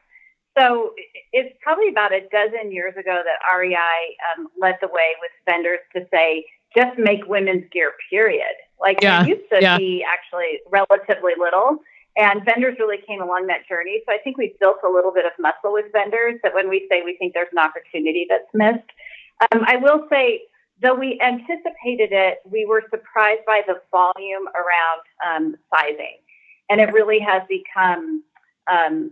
so 0.57 0.91
it's 1.31 1.55
probably 1.61 1.89
about 1.89 2.11
a 2.11 2.21
dozen 2.27 2.71
years 2.71 2.93
ago 2.97 3.21
that 3.23 3.55
REI 3.55 4.17
um, 4.35 4.47
led 4.59 4.75
the 4.81 4.87
way 4.87 5.15
with 5.21 5.31
vendors 5.45 5.79
to 5.95 6.05
say, 6.11 6.45
just 6.75 6.97
make 6.97 7.25
women's 7.27 7.69
gear, 7.71 7.93
period. 8.09 8.55
Like 8.79 9.01
yeah, 9.01 9.25
used 9.25 9.49
to 9.51 9.61
yeah. 9.61 9.77
be 9.77 10.03
actually 10.07 10.59
relatively 10.69 11.33
little. 11.37 11.79
And 12.17 12.43
vendors 12.43 12.75
really 12.77 12.97
came 13.07 13.21
along 13.21 13.47
that 13.47 13.67
journey. 13.69 14.01
So 14.05 14.13
I 14.13 14.17
think 14.17 14.37
we've 14.37 14.57
built 14.59 14.77
a 14.85 14.89
little 14.89 15.13
bit 15.13 15.25
of 15.25 15.31
muscle 15.39 15.71
with 15.71 15.85
vendors 15.93 16.39
that 16.43 16.53
when 16.53 16.67
we 16.67 16.87
say 16.91 17.03
we 17.03 17.15
think 17.17 17.33
there's 17.33 17.47
an 17.53 17.59
opportunity 17.59 18.27
that's 18.29 18.49
missed. 18.53 18.89
Um, 19.51 19.63
I 19.65 19.77
will 19.77 20.07
say, 20.09 20.41
though 20.81 20.95
we 20.95 21.19
anticipated 21.21 22.11
it, 22.11 22.39
we 22.43 22.65
were 22.65 22.83
surprised 22.89 23.41
by 23.47 23.61
the 23.65 23.81
volume 23.91 24.47
around 24.55 25.01
um, 25.25 25.55
sizing. 25.73 26.17
And 26.69 26.81
it 26.81 26.91
really 26.91 27.19
has 27.19 27.43
become 27.47 28.23
um, 28.69 29.11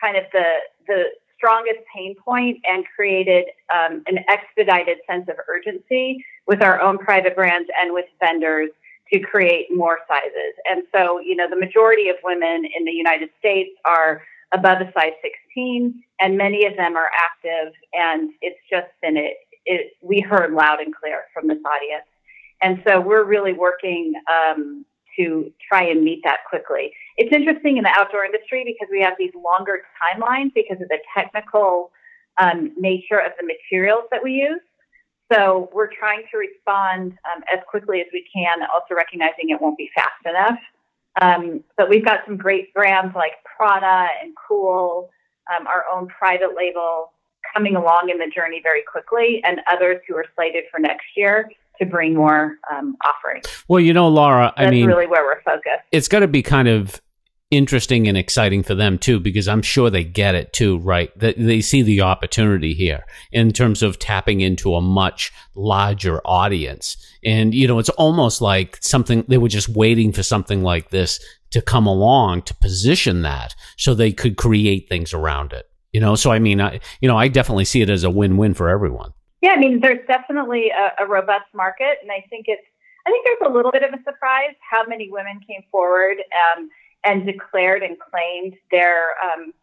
kind 0.00 0.16
of 0.16 0.24
the 0.32 0.44
the 0.86 1.04
strongest 1.38 1.78
pain 1.94 2.14
point 2.16 2.58
and 2.68 2.84
created 2.94 3.46
um, 3.72 4.02
an 4.06 4.18
expedited 4.28 4.98
sense 5.08 5.28
of 5.28 5.36
urgency 5.48 6.22
with 6.46 6.62
our 6.62 6.80
own 6.80 6.98
private 6.98 7.34
brands 7.34 7.68
and 7.80 7.94
with 7.94 8.04
vendors 8.20 8.70
to 9.12 9.20
create 9.20 9.68
more 9.70 10.00
sizes. 10.06 10.54
And 10.68 10.82
so, 10.94 11.20
you 11.20 11.36
know, 11.36 11.48
the 11.48 11.56
majority 11.56 12.08
of 12.08 12.16
women 12.22 12.64
in 12.76 12.84
the 12.84 12.92
United 12.92 13.30
States 13.38 13.70
are 13.84 14.22
above 14.52 14.80
a 14.80 14.92
size 14.92 15.12
16, 15.22 16.02
and 16.20 16.36
many 16.36 16.66
of 16.66 16.76
them 16.76 16.96
are 16.96 17.10
active. 17.14 17.72
And 17.92 18.30
it's 18.42 18.58
just 18.70 18.88
been 19.00 19.16
it, 19.16 19.36
it 19.64 19.92
we 20.02 20.20
heard 20.20 20.52
loud 20.52 20.80
and 20.80 20.94
clear 20.94 21.22
from 21.32 21.48
this 21.48 21.58
audience. 21.64 22.06
And 22.60 22.82
so 22.86 23.00
we're 23.00 23.24
really 23.24 23.52
working 23.52 24.14
um, 24.28 24.84
to 25.18 25.52
try 25.68 25.82
and 25.82 26.02
meet 26.02 26.20
that 26.24 26.38
quickly. 26.48 26.92
It's 27.16 27.32
interesting 27.32 27.76
in 27.76 27.84
the 27.84 27.90
outdoor 27.90 28.24
industry 28.24 28.64
because 28.64 28.88
we 28.90 29.00
have 29.02 29.14
these 29.18 29.32
longer 29.34 29.82
timelines 30.00 30.54
because 30.54 30.80
of 30.80 30.88
the 30.88 30.98
technical 31.16 31.90
um, 32.38 32.72
nature 32.78 33.18
of 33.18 33.32
the 33.38 33.46
materials 33.46 34.04
that 34.10 34.22
we 34.22 34.32
use. 34.32 34.60
So 35.32 35.68
we're 35.74 35.90
trying 35.92 36.22
to 36.30 36.38
respond 36.38 37.12
um, 37.30 37.42
as 37.52 37.58
quickly 37.68 38.00
as 38.00 38.06
we 38.12 38.24
can, 38.34 38.60
also 38.72 38.94
recognizing 38.94 39.50
it 39.50 39.60
won't 39.60 39.76
be 39.76 39.90
fast 39.94 40.24
enough. 40.24 40.58
Um, 41.20 41.64
but 41.76 41.88
we've 41.88 42.04
got 42.04 42.20
some 42.24 42.36
great 42.36 42.72
brands 42.72 43.14
like 43.14 43.32
Prana 43.44 44.08
and 44.22 44.34
Kühl, 44.36 45.08
um, 45.52 45.66
our 45.66 45.84
own 45.92 46.06
private 46.06 46.56
label 46.56 47.12
coming 47.54 47.76
along 47.76 48.10
in 48.10 48.18
the 48.18 48.30
journey 48.34 48.60
very 48.62 48.82
quickly, 48.90 49.42
and 49.44 49.60
others 49.70 49.98
who 50.06 50.16
are 50.16 50.24
slated 50.34 50.64
for 50.70 50.78
next 50.78 51.06
year 51.16 51.50
to 51.78 51.86
bring 51.86 52.14
more 52.14 52.56
um, 52.72 52.96
offerings. 53.04 53.46
Well, 53.68 53.80
you 53.80 53.92
know, 53.92 54.08
Laura, 54.08 54.52
I 54.56 54.64
That's 54.64 54.72
mean, 54.72 54.86
really 54.86 55.06
where 55.06 55.24
we're 55.24 55.42
focused. 55.42 55.84
It's 55.92 56.08
got 56.08 56.20
to 56.20 56.28
be 56.28 56.42
kind 56.42 56.68
of 56.68 57.00
interesting 57.50 58.06
and 58.06 58.18
exciting 58.18 58.62
for 58.62 58.74
them 58.74 58.98
too, 58.98 59.18
because 59.18 59.48
I'm 59.48 59.62
sure 59.62 59.88
they 59.88 60.04
get 60.04 60.34
it 60.34 60.52
too, 60.52 60.78
right? 60.78 61.18
That 61.18 61.36
they 61.38 61.62
see 61.62 61.80
the 61.80 62.02
opportunity 62.02 62.74
here 62.74 63.04
in 63.32 63.52
terms 63.52 63.82
of 63.82 63.98
tapping 63.98 64.42
into 64.42 64.74
a 64.74 64.82
much 64.82 65.32
larger 65.54 66.20
audience. 66.26 66.96
And, 67.24 67.54
you 67.54 67.66
know, 67.66 67.78
it's 67.78 67.88
almost 67.88 68.42
like 68.42 68.76
something 68.82 69.24
they 69.28 69.38
were 69.38 69.48
just 69.48 69.70
waiting 69.70 70.12
for 70.12 70.22
something 70.22 70.62
like 70.62 70.90
this 70.90 71.20
to 71.52 71.62
come 71.62 71.86
along 71.86 72.42
to 72.42 72.54
position 72.56 73.22
that 73.22 73.54
so 73.78 73.94
they 73.94 74.12
could 74.12 74.36
create 74.36 74.86
things 74.88 75.14
around 75.14 75.54
it. 75.54 75.64
You 75.92 76.02
know, 76.02 76.16
so 76.16 76.30
I 76.30 76.38
mean, 76.38 76.60
I, 76.60 76.80
you 77.00 77.08
know, 77.08 77.16
I 77.16 77.28
definitely 77.28 77.64
see 77.64 77.80
it 77.80 77.88
as 77.88 78.04
a 78.04 78.10
win-win 78.10 78.52
for 78.52 78.68
everyone. 78.68 79.14
Yeah, 79.40 79.52
I 79.52 79.56
mean, 79.58 79.80
there's 79.80 80.04
definitely 80.06 80.70
a, 80.70 81.04
a 81.04 81.06
robust 81.06 81.46
market, 81.54 81.98
and 82.02 82.10
I 82.10 82.24
think 82.28 82.46
it's. 82.48 82.62
I 83.06 83.10
think 83.10 83.24
there's 83.24 83.50
a 83.50 83.54
little 83.54 83.72
bit 83.72 83.82
of 83.82 83.94
a 83.94 84.02
surprise 84.04 84.54
how 84.68 84.84
many 84.86 85.08
women 85.10 85.40
came 85.46 85.62
forward 85.70 86.18
um, 86.18 86.68
and 87.04 87.24
declared 87.24 87.82
and 87.82 87.96
claimed 87.98 88.54
their 88.70 89.12
um, 89.24 89.54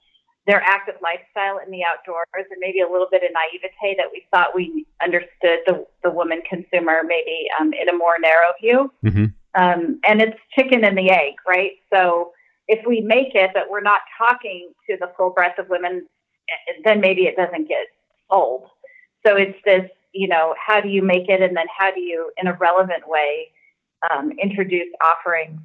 their 0.48 0.62
active 0.62 0.96
lifestyle 1.02 1.60
in 1.64 1.72
the 1.72 1.84
outdoors, 1.84 2.26
and 2.36 2.60
maybe 2.60 2.80
a 2.80 2.90
little 2.90 3.08
bit 3.12 3.24
of 3.24 3.30
naivete 3.34 3.98
that 3.98 4.08
we 4.12 4.26
thought 4.32 4.56
we 4.56 4.86
understood 5.04 5.60
the 5.66 5.86
the 6.04 6.10
woman 6.10 6.42
consumer 6.50 7.02
maybe 7.06 7.48
um, 7.60 7.74
in 7.74 7.90
a 7.90 7.98
more 7.98 8.18
narrow 8.20 8.52
view. 8.62 8.92
Mm-hmm. 9.04 9.26
Um, 9.56 10.00
and 10.08 10.22
it's 10.22 10.40
chicken 10.54 10.84
and 10.84 10.98
the 10.98 11.10
egg, 11.10 11.34
right? 11.48 11.72
So 11.94 12.34
if 12.68 12.86
we 12.86 13.02
make 13.02 13.36
it, 13.36 13.52
but 13.54 13.70
we're 13.70 13.82
not 13.82 14.02
talking 14.18 14.72
to 14.90 14.98
the 15.00 15.12
full 15.18 15.30
breadth 15.30 15.60
of 15.60 15.70
women, 15.70 16.08
eh, 16.50 16.74
then 16.84 17.00
maybe 17.00 17.24
it 17.24 17.36
doesn't 17.36 17.68
get 17.68 17.88
sold. 18.30 18.70
So 19.26 19.36
it's 19.36 19.58
this, 19.66 19.90
you 20.14 20.28
know, 20.28 20.56
how 20.66 20.82
do 20.82 20.90
you 20.90 21.02
make 21.02 21.28
it, 21.30 21.42
and 21.42 21.56
then 21.58 21.66
how 21.78 21.92
do 21.92 22.00
you, 22.00 22.32
in 22.38 22.48
a 22.48 22.54
relevant 22.54 23.08
way, 23.08 23.50
um, 24.12 24.32
introduce 24.42 24.88
offerings 25.04 25.60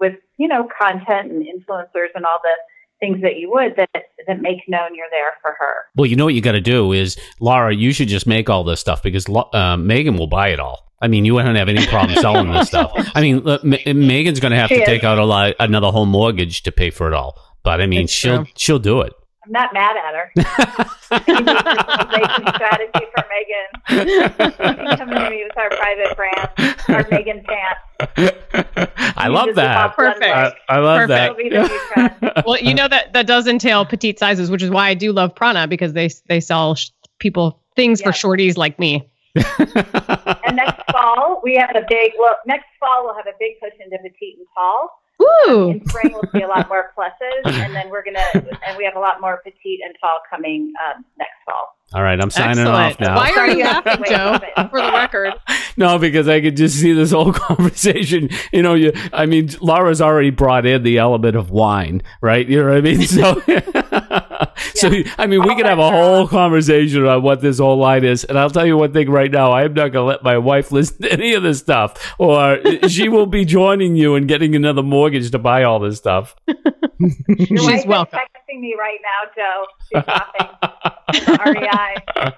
with, 0.00 0.14
you 0.36 0.48
know, 0.48 0.68
content 0.78 1.30
and 1.30 1.42
influencers 1.44 2.08
and 2.14 2.24
all 2.24 2.38
the 2.42 2.56
things 3.00 3.22
that 3.22 3.36
you 3.36 3.50
would 3.50 3.76
that 3.76 3.90
that 4.26 4.40
make 4.40 4.58
known 4.68 4.94
you're 4.94 5.06
there 5.10 5.34
for 5.42 5.54
her. 5.58 5.74
Well, 5.96 6.06
you 6.06 6.16
know 6.16 6.24
what 6.24 6.34
you 6.34 6.40
got 6.40 6.52
to 6.52 6.60
do 6.60 6.92
is, 6.92 7.16
Laura, 7.40 7.74
you 7.74 7.92
should 7.92 8.08
just 8.08 8.26
make 8.26 8.48
all 8.48 8.64
this 8.64 8.80
stuff 8.80 9.02
because 9.02 9.26
uh, 9.28 9.76
Megan 9.76 10.16
will 10.16 10.26
buy 10.26 10.48
it 10.48 10.60
all. 10.60 10.90
I 11.00 11.08
mean, 11.08 11.24
you 11.24 11.34
wouldn't 11.34 11.56
have 11.56 11.68
any 11.68 11.86
problem 11.86 12.16
selling 12.18 12.50
this 12.50 12.68
stuff. 12.68 12.92
I 13.14 13.20
mean, 13.20 13.40
look, 13.40 13.62
Megan's 13.62 14.40
going 14.40 14.52
to 14.52 14.58
have 14.58 14.68
she 14.68 14.76
to 14.76 14.82
is. 14.82 14.86
take 14.86 15.04
out 15.04 15.18
a 15.18 15.24
lot, 15.24 15.54
another 15.60 15.88
whole 15.88 16.06
mortgage 16.06 16.62
to 16.62 16.72
pay 16.72 16.90
for 16.90 17.06
it 17.06 17.12
all. 17.12 17.38
But 17.62 17.80
I 17.80 17.86
mean, 17.86 18.06
she'll 18.06 18.44
true. 18.44 18.52
she'll 18.56 18.78
do 18.78 19.02
it. 19.02 19.12
I'm 19.44 19.52
not 19.52 19.74
mad 19.74 19.96
at 19.96 20.14
her. 20.14 20.30
strategy 22.54 23.06
for 23.14 23.24
Megan. 23.30 24.96
Coming 24.96 25.16
to 25.16 25.30
me 25.30 25.44
with 25.44 25.58
our 25.58 25.70
private 25.70 26.16
brand, 26.16 26.48
our 26.88 27.06
Megan 27.10 27.44
pants. 27.44 27.80
I 29.16 29.28
love 29.28 29.54
that. 29.56 29.94
Perfect. 29.94 30.24
I, 30.24 30.52
I 30.68 30.78
love 30.78 31.08
Perfect. 31.08 31.50
that. 31.94 32.44
well, 32.46 32.58
you 32.58 32.74
know 32.74 32.88
that 32.88 33.12
that 33.12 33.26
does 33.26 33.46
entail 33.46 33.84
petite 33.84 34.18
sizes, 34.18 34.50
which 34.50 34.62
is 34.62 34.70
why 34.70 34.88
I 34.88 34.94
do 34.94 35.12
love 35.12 35.34
Prana 35.34 35.66
because 35.66 35.92
they 35.92 36.08
they 36.28 36.40
sell 36.40 36.74
sh- 36.74 36.90
people 37.18 37.60
things 37.76 38.00
yes. 38.00 38.20
for 38.20 38.28
shorties 38.28 38.56
like 38.56 38.78
me. 38.78 39.08
and 39.36 40.56
next 40.56 40.80
fall 40.92 41.40
we 41.42 41.56
have 41.56 41.74
a 41.74 41.84
big 41.88 42.12
well 42.20 42.36
next 42.46 42.66
fall 42.78 43.02
we'll 43.04 43.16
have 43.16 43.26
a 43.26 43.34
big 43.40 43.58
push 43.60 43.72
into 43.84 43.98
petite 43.98 44.38
and 44.38 44.46
tall 44.54 44.88
Ooh. 45.24 45.70
In 45.70 45.86
spring, 45.88 46.12
we'll 46.12 46.30
see 46.32 46.42
a 46.42 46.48
lot 46.48 46.68
more 46.68 46.92
pluses, 46.96 47.44
and 47.44 47.74
then 47.74 47.88
we're 47.90 48.04
gonna, 48.04 48.24
and 48.66 48.76
we 48.76 48.84
have 48.84 48.96
a 48.96 49.00
lot 49.00 49.20
more 49.20 49.40
petite 49.44 49.80
and 49.84 49.94
tall 50.00 50.18
coming 50.30 50.72
um, 50.86 51.04
next 51.18 51.36
fall. 51.44 51.76
All 51.92 52.02
right, 52.02 52.18
I'm 52.20 52.30
signing 52.30 52.66
Excellent. 52.66 52.68
off 52.92 53.00
now. 53.00 53.16
Why 53.16 53.30
are 53.36 53.50
you 53.50 53.64
laughing, 53.64 54.04
Joe? 54.08 54.38
For 54.70 54.80
the 54.80 54.92
record. 54.92 55.34
No, 55.76 55.98
because 55.98 56.28
I 56.28 56.40
could 56.40 56.56
just 56.56 56.76
see 56.80 56.92
this 56.92 57.10
whole 57.10 57.32
conversation. 57.32 58.30
You 58.52 58.62
know, 58.62 58.74
you, 58.74 58.92
I 59.12 59.26
mean, 59.26 59.50
Laura's 59.60 60.00
already 60.00 60.30
brought 60.30 60.66
in 60.66 60.84
the 60.84 60.98
element 60.98 61.34
of 61.34 61.50
wine, 61.50 62.00
right? 62.20 62.46
You 62.48 62.62
know 62.62 62.68
what 62.68 62.76
I 62.76 62.80
mean? 62.80 63.02
So, 63.02 63.42
so 64.74 64.90
I 65.18 65.26
mean, 65.26 65.42
we 65.42 65.50
oh 65.50 65.56
could 65.56 65.66
have 65.66 65.78
a 65.78 65.90
whole 65.90 66.26
conversation 66.28 67.06
on 67.06 67.22
what 67.22 67.40
this 67.40 67.58
whole 67.58 67.78
line 67.78 68.04
is. 68.04 68.24
And 68.24 68.38
I'll 68.38 68.50
tell 68.50 68.66
you 68.66 68.76
one 68.76 68.92
thing 68.92 69.10
right 69.10 69.30
now: 69.30 69.52
I 69.52 69.64
am 69.64 69.74
not 69.74 69.92
going 69.92 70.04
to 70.04 70.04
let 70.04 70.22
my 70.22 70.38
wife 70.38 70.72
listen 70.72 71.02
to 71.02 71.12
any 71.12 71.34
of 71.34 71.42
this 71.42 71.58
stuff, 71.58 72.14
or 72.18 72.58
she 72.88 73.08
will 73.08 73.26
be 73.26 73.44
joining 73.44 73.96
you 73.96 74.14
and 74.14 74.28
getting 74.28 74.54
another 74.54 74.82
mortgage 74.82 75.30
to 75.30 75.38
buy 75.38 75.64
all 75.64 75.78
this 75.78 75.96
stuff. 75.96 76.34
She's 77.38 77.86
welcome. 77.86 78.18
Texting 78.18 78.60
me 78.60 78.74
right 78.78 78.98
now, 79.02 79.30
Joe. 79.34 79.66
She's 79.92 80.06
laughing. 80.06 80.70
REI. 81.12 82.30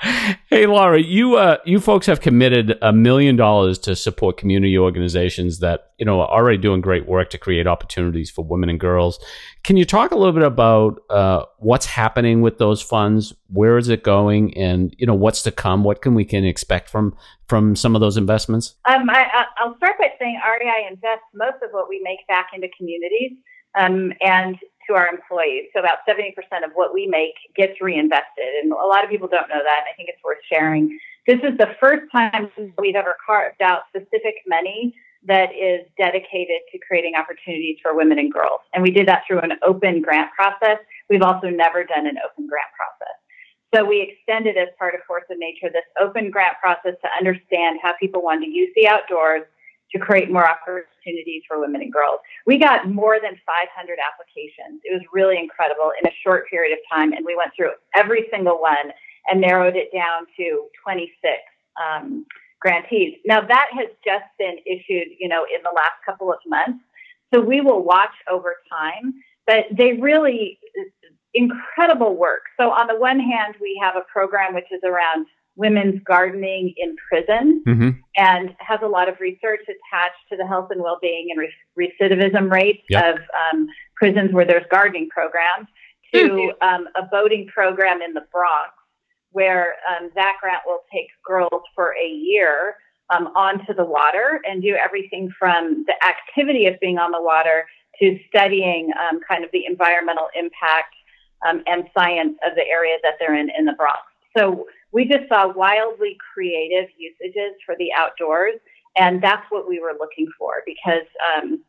Hey, 0.46 0.66
Laura, 0.66 1.00
you 1.00 1.36
uh, 1.36 1.58
you 1.64 1.80
folks 1.80 2.06
have 2.06 2.20
committed 2.20 2.78
a 2.82 2.92
million 2.92 3.34
dollars 3.34 3.78
to 3.80 3.96
support 3.96 4.36
community 4.36 4.78
organizations 4.78 5.58
that 5.58 5.90
you 5.98 6.06
know 6.06 6.20
are 6.20 6.28
already 6.28 6.58
doing 6.58 6.80
great 6.80 7.06
work 7.06 7.30
to 7.30 7.38
create 7.38 7.66
opportunities 7.66 8.30
for 8.30 8.44
women 8.44 8.68
and 8.68 8.78
girls. 8.78 9.18
Can 9.64 9.76
you 9.76 9.84
talk 9.84 10.12
a 10.12 10.16
little 10.16 10.32
bit 10.32 10.44
about 10.44 11.02
uh, 11.10 11.44
what's 11.58 11.86
happening 11.86 12.42
with 12.42 12.58
those 12.58 12.80
funds? 12.80 13.34
Where 13.48 13.76
is 13.76 13.88
it 13.88 14.04
going, 14.04 14.56
and 14.56 14.94
you 14.98 15.06
know 15.06 15.14
what's 15.14 15.42
to 15.42 15.50
come? 15.50 15.82
What 15.82 16.00
can 16.00 16.14
we 16.14 16.24
can 16.24 16.44
expect 16.44 16.90
from 16.90 17.16
from 17.48 17.74
some 17.74 17.96
of 17.96 18.00
those 18.00 18.16
investments? 18.16 18.74
Um, 18.84 19.10
I, 19.10 19.44
I'll 19.58 19.76
start 19.78 19.98
by 19.98 20.10
saying 20.18 20.40
REI 20.44 20.88
invests 20.88 21.26
most 21.34 21.62
of 21.62 21.70
what 21.72 21.88
we 21.88 22.00
make 22.04 22.26
back 22.28 22.50
into 22.54 22.68
communities 22.76 23.32
um, 23.76 24.12
and 24.20 24.56
to 24.88 24.94
our 24.94 25.08
employees. 25.08 25.66
So 25.72 25.80
about 25.80 25.98
70% 26.08 26.34
of 26.64 26.72
what 26.74 26.92
we 26.92 27.06
make 27.06 27.34
gets 27.56 27.80
reinvested. 27.80 28.48
And 28.62 28.72
a 28.72 28.86
lot 28.86 29.04
of 29.04 29.10
people 29.10 29.28
don't 29.28 29.48
know 29.48 29.62
that. 29.62 29.78
And 29.84 29.88
I 29.92 29.94
think 29.96 30.08
it's 30.08 30.22
worth 30.24 30.38
sharing. 30.50 30.98
This 31.26 31.38
is 31.44 31.56
the 31.58 31.76
first 31.80 32.10
time 32.10 32.50
we've 32.78 32.96
ever 32.96 33.14
carved 33.24 33.62
out 33.62 33.82
specific 33.94 34.36
money 34.48 34.94
that 35.26 35.50
is 35.54 35.84
dedicated 35.98 36.62
to 36.72 36.78
creating 36.86 37.14
opportunities 37.14 37.76
for 37.82 37.94
women 37.94 38.18
and 38.18 38.32
girls. 38.32 38.60
And 38.72 38.82
we 38.82 38.90
did 38.90 39.06
that 39.08 39.22
through 39.26 39.40
an 39.40 39.52
open 39.66 40.00
grant 40.00 40.30
process. 40.32 40.78
We've 41.10 41.22
also 41.22 41.50
never 41.50 41.84
done 41.84 42.06
an 42.06 42.16
open 42.24 42.46
grant 42.46 42.70
process. 42.76 43.16
So 43.74 43.84
we 43.84 44.00
extended 44.00 44.56
as 44.56 44.68
part 44.78 44.94
of 44.94 45.00
Force 45.06 45.24
of 45.30 45.36
Nature 45.38 45.68
this 45.70 45.84
open 46.00 46.30
grant 46.30 46.54
process 46.62 46.94
to 47.02 47.08
understand 47.18 47.78
how 47.82 47.92
people 48.00 48.22
want 48.22 48.42
to 48.42 48.48
use 48.48 48.70
the 48.74 48.88
outdoors 48.88 49.42
to 49.92 49.98
create 49.98 50.30
more 50.30 50.48
opportunities 50.48 51.42
for 51.48 51.60
women 51.60 51.82
and 51.82 51.92
girls. 51.92 52.20
We 52.46 52.58
got 52.58 52.88
more 52.88 53.18
than 53.20 53.40
500 53.46 53.98
applications. 53.98 54.80
It 54.84 54.92
was 54.92 55.02
really 55.12 55.38
incredible 55.38 55.92
in 56.00 56.08
a 56.08 56.14
short 56.22 56.48
period 56.48 56.72
of 56.72 56.78
time, 56.92 57.12
and 57.12 57.24
we 57.24 57.36
went 57.36 57.52
through 57.56 57.72
every 57.94 58.26
single 58.30 58.60
one 58.60 58.92
and 59.26 59.40
narrowed 59.40 59.76
it 59.76 59.90
down 59.92 60.26
to 60.36 60.68
26 60.82 61.12
um, 61.82 62.26
grantees. 62.60 63.18
Now 63.24 63.40
that 63.40 63.68
has 63.72 63.88
just 64.04 64.24
been 64.38 64.56
issued, 64.66 65.08
you 65.18 65.28
know, 65.28 65.44
in 65.44 65.62
the 65.62 65.72
last 65.74 65.94
couple 66.04 66.32
of 66.32 66.38
months. 66.46 66.82
So 67.32 67.40
we 67.40 67.60
will 67.60 67.84
watch 67.84 68.14
over 68.30 68.56
time, 68.70 69.14
but 69.46 69.66
they 69.70 69.92
really 69.94 70.58
incredible 71.34 72.16
work. 72.16 72.42
So 72.58 72.70
on 72.70 72.86
the 72.86 72.96
one 72.96 73.20
hand, 73.20 73.54
we 73.60 73.78
have 73.82 73.96
a 73.96 74.04
program 74.12 74.54
which 74.54 74.70
is 74.72 74.80
around 74.82 75.26
women's 75.58 76.00
gardening 76.04 76.72
in 76.76 76.96
prison 77.10 77.62
mm-hmm. 77.66 77.90
and 78.16 78.54
has 78.60 78.78
a 78.82 78.86
lot 78.86 79.08
of 79.08 79.18
research 79.20 79.60
attached 79.62 80.22
to 80.30 80.36
the 80.36 80.46
health 80.46 80.68
and 80.70 80.80
well-being 80.80 81.28
and 81.30 81.40
re- 81.40 81.90
recidivism 82.00 82.50
rates 82.50 82.82
yep. 82.88 83.16
of 83.16 83.20
um, 83.20 83.66
prisons 83.96 84.32
where 84.32 84.46
there's 84.46 84.64
gardening 84.70 85.08
programs 85.10 85.66
to 86.14 86.20
mm-hmm. 86.20 86.66
um, 86.66 86.88
a 86.94 87.02
boating 87.10 87.46
program 87.52 88.00
in 88.00 88.14
the 88.14 88.22
Bronx 88.32 88.70
where 89.32 89.74
um, 89.90 90.08
Zach 90.14 90.40
Grant 90.40 90.62
will 90.64 90.80
take 90.92 91.08
girls 91.26 91.62
for 91.74 91.94
a 92.02 92.08
year 92.08 92.76
um, 93.10 93.26
onto 93.36 93.74
the 93.74 93.84
water 93.84 94.40
and 94.48 94.62
do 94.62 94.74
everything 94.74 95.30
from 95.38 95.84
the 95.86 95.94
activity 96.06 96.66
of 96.66 96.78
being 96.80 96.98
on 96.98 97.10
the 97.10 97.20
water 97.20 97.66
to 98.00 98.18
studying 98.28 98.90
um, 98.98 99.20
kind 99.28 99.44
of 99.44 99.50
the 99.52 99.66
environmental 99.66 100.28
impact 100.34 100.94
um, 101.46 101.62
and 101.66 101.84
science 101.96 102.36
of 102.46 102.54
the 102.54 102.64
area 102.66 102.96
that 103.02 103.14
they're 103.18 103.34
in 103.34 103.48
in 103.58 103.64
the 103.64 103.72
Bronx. 103.72 103.98
So 104.36 104.66
we 104.92 105.04
just 105.04 105.28
saw 105.28 105.52
wildly 105.52 106.16
creative 106.32 106.88
usages 106.96 107.54
for 107.64 107.74
the 107.78 107.92
outdoors, 107.96 108.54
and 108.96 109.22
that's 109.22 109.44
what 109.50 109.68
we 109.68 109.80
were 109.80 109.94
looking 109.98 110.28
for 110.38 110.62
because. 110.66 111.06
Um, 111.36 111.64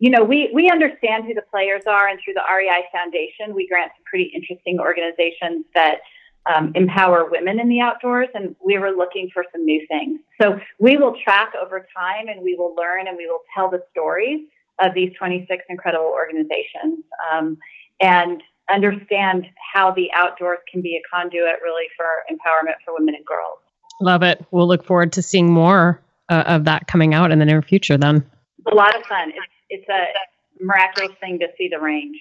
you 0.00 0.10
know, 0.10 0.22
we, 0.22 0.48
we 0.54 0.70
understand 0.70 1.24
who 1.24 1.34
the 1.34 1.42
players 1.50 1.82
are, 1.88 2.06
and 2.06 2.20
through 2.24 2.34
the 2.34 2.42
REI 2.48 2.84
Foundation, 2.92 3.52
we 3.52 3.66
grant 3.66 3.90
some 3.96 4.04
pretty 4.04 4.30
interesting 4.32 4.78
organizations 4.78 5.64
that 5.74 5.98
um, 6.46 6.72
empower 6.74 7.28
women 7.28 7.60
in 7.60 7.68
the 7.68 7.80
outdoors, 7.80 8.28
and 8.34 8.54
we 8.64 8.78
were 8.78 8.90
looking 8.90 9.28
for 9.32 9.44
some 9.52 9.64
new 9.64 9.84
things. 9.88 10.20
So 10.40 10.58
we 10.78 10.96
will 10.96 11.16
track 11.22 11.52
over 11.60 11.86
time, 11.96 12.28
and 12.28 12.42
we 12.42 12.54
will 12.54 12.74
learn, 12.76 13.08
and 13.08 13.16
we 13.16 13.26
will 13.26 13.42
tell 13.54 13.70
the 13.70 13.82
stories 13.90 14.46
of 14.78 14.94
these 14.94 15.12
26 15.18 15.64
incredible 15.68 16.06
organizations. 16.06 17.04
Um, 17.32 17.58
and 18.00 18.42
understand 18.72 19.46
how 19.72 19.92
the 19.92 20.08
outdoors 20.14 20.58
can 20.70 20.82
be 20.82 20.96
a 20.96 21.02
conduit 21.14 21.56
really 21.62 21.86
for 21.96 22.06
empowerment 22.30 22.74
for 22.84 22.94
women 22.98 23.14
and 23.14 23.24
girls. 23.24 23.58
Love 24.00 24.22
it. 24.22 24.44
We'll 24.50 24.68
look 24.68 24.84
forward 24.84 25.12
to 25.14 25.22
seeing 25.22 25.52
more 25.52 26.02
uh, 26.28 26.44
of 26.46 26.64
that 26.64 26.86
coming 26.86 27.14
out 27.14 27.30
in 27.30 27.38
the 27.38 27.44
near 27.44 27.62
future 27.62 27.96
then. 27.96 28.16
It's 28.58 28.72
a 28.72 28.74
lot 28.74 28.94
of 28.96 29.04
fun. 29.06 29.30
It's, 29.30 29.46
it's 29.70 29.88
a 29.88 30.64
miraculous 30.64 31.16
thing 31.20 31.38
to 31.40 31.46
see 31.56 31.68
the 31.68 31.80
range. 31.80 32.16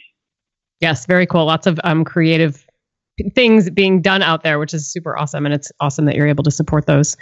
Yes, 0.80 1.06
very 1.06 1.26
cool. 1.26 1.46
Lots 1.46 1.68
of 1.68 1.80
um, 1.84 2.04
creative 2.04 2.66
things 3.34 3.70
being 3.70 4.02
done 4.02 4.22
out 4.22 4.44
there, 4.44 4.60
which 4.60 4.74
is 4.74 4.92
super 4.92 5.18
awesome. 5.18 5.46
And 5.46 5.54
it's 5.54 5.72
awesome 5.80 6.06
that 6.06 6.16
you're 6.16 6.28
able 6.28 6.44
to 6.44 6.52
support 6.52 6.86
those. 6.86 7.18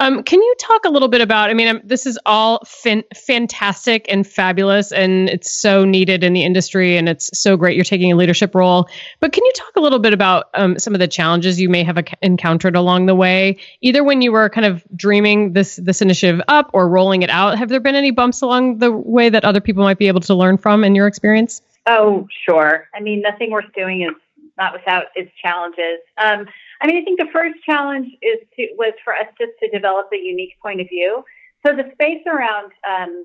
Um, 0.00 0.22
can 0.24 0.42
you 0.42 0.54
talk 0.58 0.84
a 0.84 0.88
little 0.88 1.08
bit 1.08 1.20
about? 1.20 1.50
I 1.50 1.54
mean, 1.54 1.68
um, 1.68 1.80
this 1.84 2.04
is 2.04 2.18
all 2.26 2.60
fin- 2.66 3.04
fantastic 3.14 4.06
and 4.08 4.26
fabulous, 4.26 4.90
and 4.90 5.28
it's 5.28 5.50
so 5.50 5.84
needed 5.84 6.24
in 6.24 6.32
the 6.32 6.42
industry, 6.42 6.96
and 6.96 7.08
it's 7.08 7.30
so 7.38 7.56
great 7.56 7.76
you're 7.76 7.84
taking 7.84 8.10
a 8.10 8.16
leadership 8.16 8.54
role. 8.54 8.88
But 9.20 9.32
can 9.32 9.44
you 9.44 9.52
talk 9.54 9.76
a 9.76 9.80
little 9.80 10.00
bit 10.00 10.12
about 10.12 10.46
um, 10.54 10.78
some 10.78 10.94
of 10.94 11.00
the 11.00 11.06
challenges 11.08 11.60
you 11.60 11.68
may 11.68 11.84
have 11.84 11.96
ac- 11.96 12.14
encountered 12.22 12.74
along 12.74 13.06
the 13.06 13.14
way, 13.14 13.58
either 13.82 14.02
when 14.02 14.20
you 14.20 14.32
were 14.32 14.48
kind 14.50 14.66
of 14.66 14.84
dreaming 14.96 15.52
this 15.52 15.76
this 15.76 16.02
initiative 16.02 16.40
up 16.48 16.70
or 16.72 16.88
rolling 16.88 17.22
it 17.22 17.30
out? 17.30 17.56
Have 17.56 17.68
there 17.68 17.80
been 17.80 17.94
any 17.94 18.10
bumps 18.10 18.40
along 18.40 18.78
the 18.78 18.90
way 18.90 19.28
that 19.28 19.44
other 19.44 19.60
people 19.60 19.84
might 19.84 19.98
be 19.98 20.08
able 20.08 20.20
to 20.22 20.34
learn 20.34 20.58
from 20.58 20.82
in 20.82 20.94
your 20.94 21.06
experience? 21.06 21.62
Oh, 21.86 22.26
sure. 22.46 22.88
I 22.94 23.00
mean, 23.00 23.20
nothing 23.20 23.50
worth 23.50 23.72
doing 23.76 24.02
is 24.02 24.16
not 24.56 24.72
without 24.72 25.06
its 25.14 25.30
challenges. 25.40 25.98
Um, 26.18 26.46
I 26.84 26.86
mean, 26.86 27.00
I 27.00 27.04
think 27.04 27.18
the 27.18 27.32
first 27.32 27.54
challenge 27.64 28.08
is 28.20 28.46
to, 28.56 28.68
was 28.76 28.92
for 29.02 29.14
us 29.14 29.26
just 29.40 29.52
to 29.62 29.70
develop 29.70 30.08
a 30.12 30.18
unique 30.18 30.52
point 30.60 30.82
of 30.82 30.88
view. 30.88 31.24
So 31.66 31.74
the 31.74 31.90
space 31.94 32.20
around 32.26 32.72
um, 32.86 33.24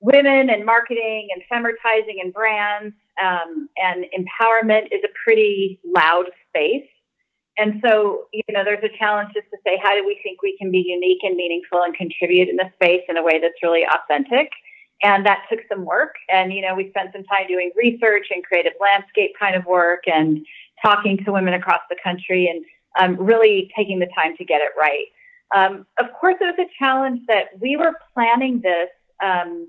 women 0.00 0.50
and 0.50 0.66
marketing 0.66 1.28
and 1.32 1.40
femvertising 1.46 2.20
and 2.20 2.32
brands 2.32 2.96
um, 3.22 3.68
and 3.76 4.06
empowerment 4.06 4.86
is 4.86 5.02
a 5.04 5.08
pretty 5.24 5.78
loud 5.84 6.24
space. 6.48 6.88
And 7.56 7.80
so, 7.86 8.24
you 8.32 8.42
know, 8.50 8.64
there's 8.64 8.82
a 8.82 8.98
challenge 8.98 9.30
just 9.34 9.46
to 9.52 9.58
say, 9.64 9.78
how 9.80 9.94
do 9.94 10.04
we 10.04 10.18
think 10.24 10.42
we 10.42 10.58
can 10.58 10.72
be 10.72 10.82
unique 10.84 11.20
and 11.22 11.36
meaningful 11.36 11.80
and 11.82 11.94
contribute 11.94 12.48
in 12.48 12.56
the 12.56 12.68
space 12.74 13.02
in 13.08 13.16
a 13.16 13.22
way 13.22 13.38
that's 13.40 13.62
really 13.62 13.86
authentic? 13.86 14.50
And 15.04 15.24
that 15.26 15.44
took 15.48 15.60
some 15.68 15.84
work. 15.84 16.16
And, 16.28 16.52
you 16.52 16.60
know, 16.60 16.74
we 16.74 16.88
spent 16.88 17.10
some 17.12 17.22
time 17.22 17.46
doing 17.46 17.70
research 17.76 18.26
and 18.34 18.42
creative 18.42 18.72
landscape 18.80 19.30
kind 19.38 19.54
of 19.54 19.64
work 19.64 20.02
and 20.06 20.44
talking 20.84 21.18
to 21.24 21.32
women 21.32 21.54
across 21.54 21.80
the 21.88 21.96
country 22.02 22.48
and 22.48 22.64
um, 23.00 23.24
really 23.24 23.70
taking 23.76 23.98
the 23.98 24.08
time 24.14 24.36
to 24.36 24.44
get 24.44 24.60
it 24.60 24.70
right. 24.78 25.06
Um, 25.54 25.86
of 25.98 26.06
course, 26.18 26.36
it 26.40 26.44
was 26.44 26.58
a 26.58 26.70
challenge 26.78 27.20
that 27.28 27.60
we 27.60 27.76
were 27.76 27.94
planning 28.12 28.60
this, 28.60 28.88
um, 29.22 29.68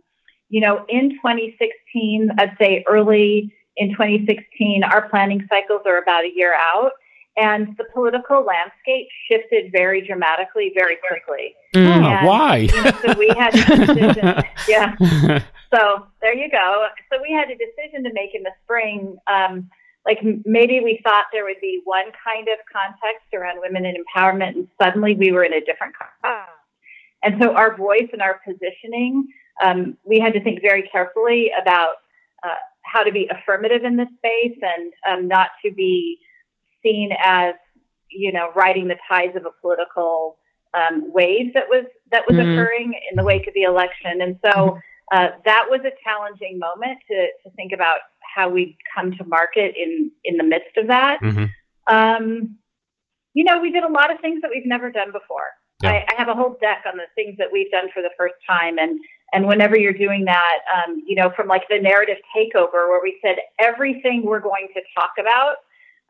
you 0.49 0.61
know, 0.61 0.85
in 0.89 1.11
2016, 1.11 2.29
I'd 2.37 2.55
say 2.59 2.83
early 2.87 3.53
in 3.77 3.89
2016, 3.91 4.83
our 4.83 5.09
planning 5.09 5.45
cycles 5.49 5.81
are 5.85 5.97
about 5.97 6.23
a 6.23 6.31
year 6.33 6.53
out. 6.53 6.91
And 7.37 7.75
the 7.77 7.83
political 7.93 8.45
landscape 8.45 9.07
shifted 9.29 9.69
very 9.73 10.05
dramatically, 10.05 10.71
very 10.73 10.97
quickly. 11.05 11.53
Mm. 11.75 11.85
And, 11.85 12.27
why? 12.27 12.57
You 12.57 12.83
know, 12.83 12.91
so 13.05 13.19
we 13.19 13.27
had 13.37 13.53
a 13.53 13.85
decision. 13.85 14.43
yeah. 14.69 14.95
So 15.73 16.07
there 16.21 16.33
you 16.33 16.49
go. 16.49 16.87
So 17.11 17.19
we 17.21 17.33
had 17.33 17.49
a 17.49 17.57
decision 17.57 18.05
to 18.05 18.13
make 18.13 18.33
in 18.33 18.43
the 18.43 18.51
spring. 18.63 19.17
Um, 19.27 19.69
like 20.05 20.19
maybe 20.45 20.79
we 20.81 20.99
thought 21.03 21.25
there 21.31 21.45
would 21.45 21.61
be 21.61 21.81
one 21.83 22.05
kind 22.23 22.47
of 22.47 22.59
context 22.71 23.33
around 23.33 23.59
women 23.59 23.85
and 23.85 23.97
empowerment, 23.97 24.55
and 24.55 24.67
suddenly 24.81 25.15
we 25.15 25.31
were 25.31 25.43
in 25.43 25.53
a 25.53 25.61
different 25.61 25.95
context. 25.97 26.49
And 27.23 27.41
so 27.41 27.53
our 27.53 27.75
voice 27.75 28.07
and 28.13 28.21
our 28.21 28.39
positioning, 28.45 29.27
um, 29.63 29.97
we 30.05 30.19
had 30.19 30.33
to 30.33 30.43
think 30.43 30.61
very 30.61 30.87
carefully 30.89 31.51
about 31.59 31.95
uh, 32.43 32.53
how 32.83 33.01
to 33.01 33.11
be 33.11 33.27
affirmative 33.31 33.83
in 33.83 33.97
this 33.97 34.09
space 34.17 34.57
and 34.61 34.93
um, 35.09 35.27
not 35.27 35.49
to 35.65 35.71
be 35.71 36.19
seen 36.83 37.09
as, 37.23 37.55
you 38.11 38.31
know, 38.31 38.51
riding 38.55 38.87
the 38.87 38.97
tides 39.09 39.35
of 39.35 39.45
a 39.45 39.51
political 39.59 40.37
um, 40.75 41.11
wave 41.11 41.53
that 41.53 41.67
was 41.67 41.85
that 42.11 42.23
was 42.27 42.37
mm-hmm. 42.37 42.51
occurring 42.51 42.93
in 43.09 43.15
the 43.15 43.23
wake 43.23 43.47
of 43.47 43.53
the 43.55 43.63
election. 43.63 44.21
And 44.21 44.37
so 44.45 44.77
uh, 45.11 45.29
that 45.45 45.65
was 45.69 45.81
a 45.81 45.91
challenging 46.03 46.59
moment 46.59 46.99
to 47.09 47.27
to 47.43 47.55
think 47.55 47.71
about 47.71 47.99
how 48.35 48.49
we 48.49 48.77
come 48.93 49.11
to 49.13 49.23
market 49.25 49.75
in 49.77 50.11
in 50.23 50.37
the 50.37 50.43
midst 50.43 50.77
of 50.77 50.87
that. 50.87 51.19
Mm-hmm. 51.21 51.45
Um, 51.93 52.57
you 53.33 53.43
know, 53.43 53.59
we 53.61 53.71
did 53.71 53.83
a 53.83 53.91
lot 53.91 54.11
of 54.11 54.19
things 54.19 54.41
that 54.41 54.51
we've 54.53 54.65
never 54.65 54.91
done 54.91 55.11
before. 55.11 55.47
Yeah. 55.83 55.91
I, 55.91 56.05
I, 56.09 56.15
have 56.17 56.29
a 56.29 56.33
whole 56.33 56.57
deck 56.61 56.83
on 56.87 56.95
the 56.95 57.03
things 57.15 57.37
that 57.37 57.47
we've 57.51 57.69
done 57.69 57.89
for 57.93 58.01
the 58.01 58.11
first 58.17 58.35
time, 58.47 58.77
and 58.77 58.99
and 59.33 59.45
whenever 59.45 59.77
you're 59.77 59.93
doing 59.93 60.25
that, 60.25 60.59
um, 60.73 61.03
you 61.05 61.15
know, 61.15 61.31
from 61.35 61.47
like 61.47 61.63
the 61.69 61.79
narrative 61.79 62.17
takeover, 62.35 62.87
where 62.87 63.01
we 63.03 63.17
said 63.21 63.37
everything 63.59 64.23
we're 64.23 64.39
going 64.39 64.67
to 64.73 64.81
talk 64.97 65.11
about, 65.19 65.55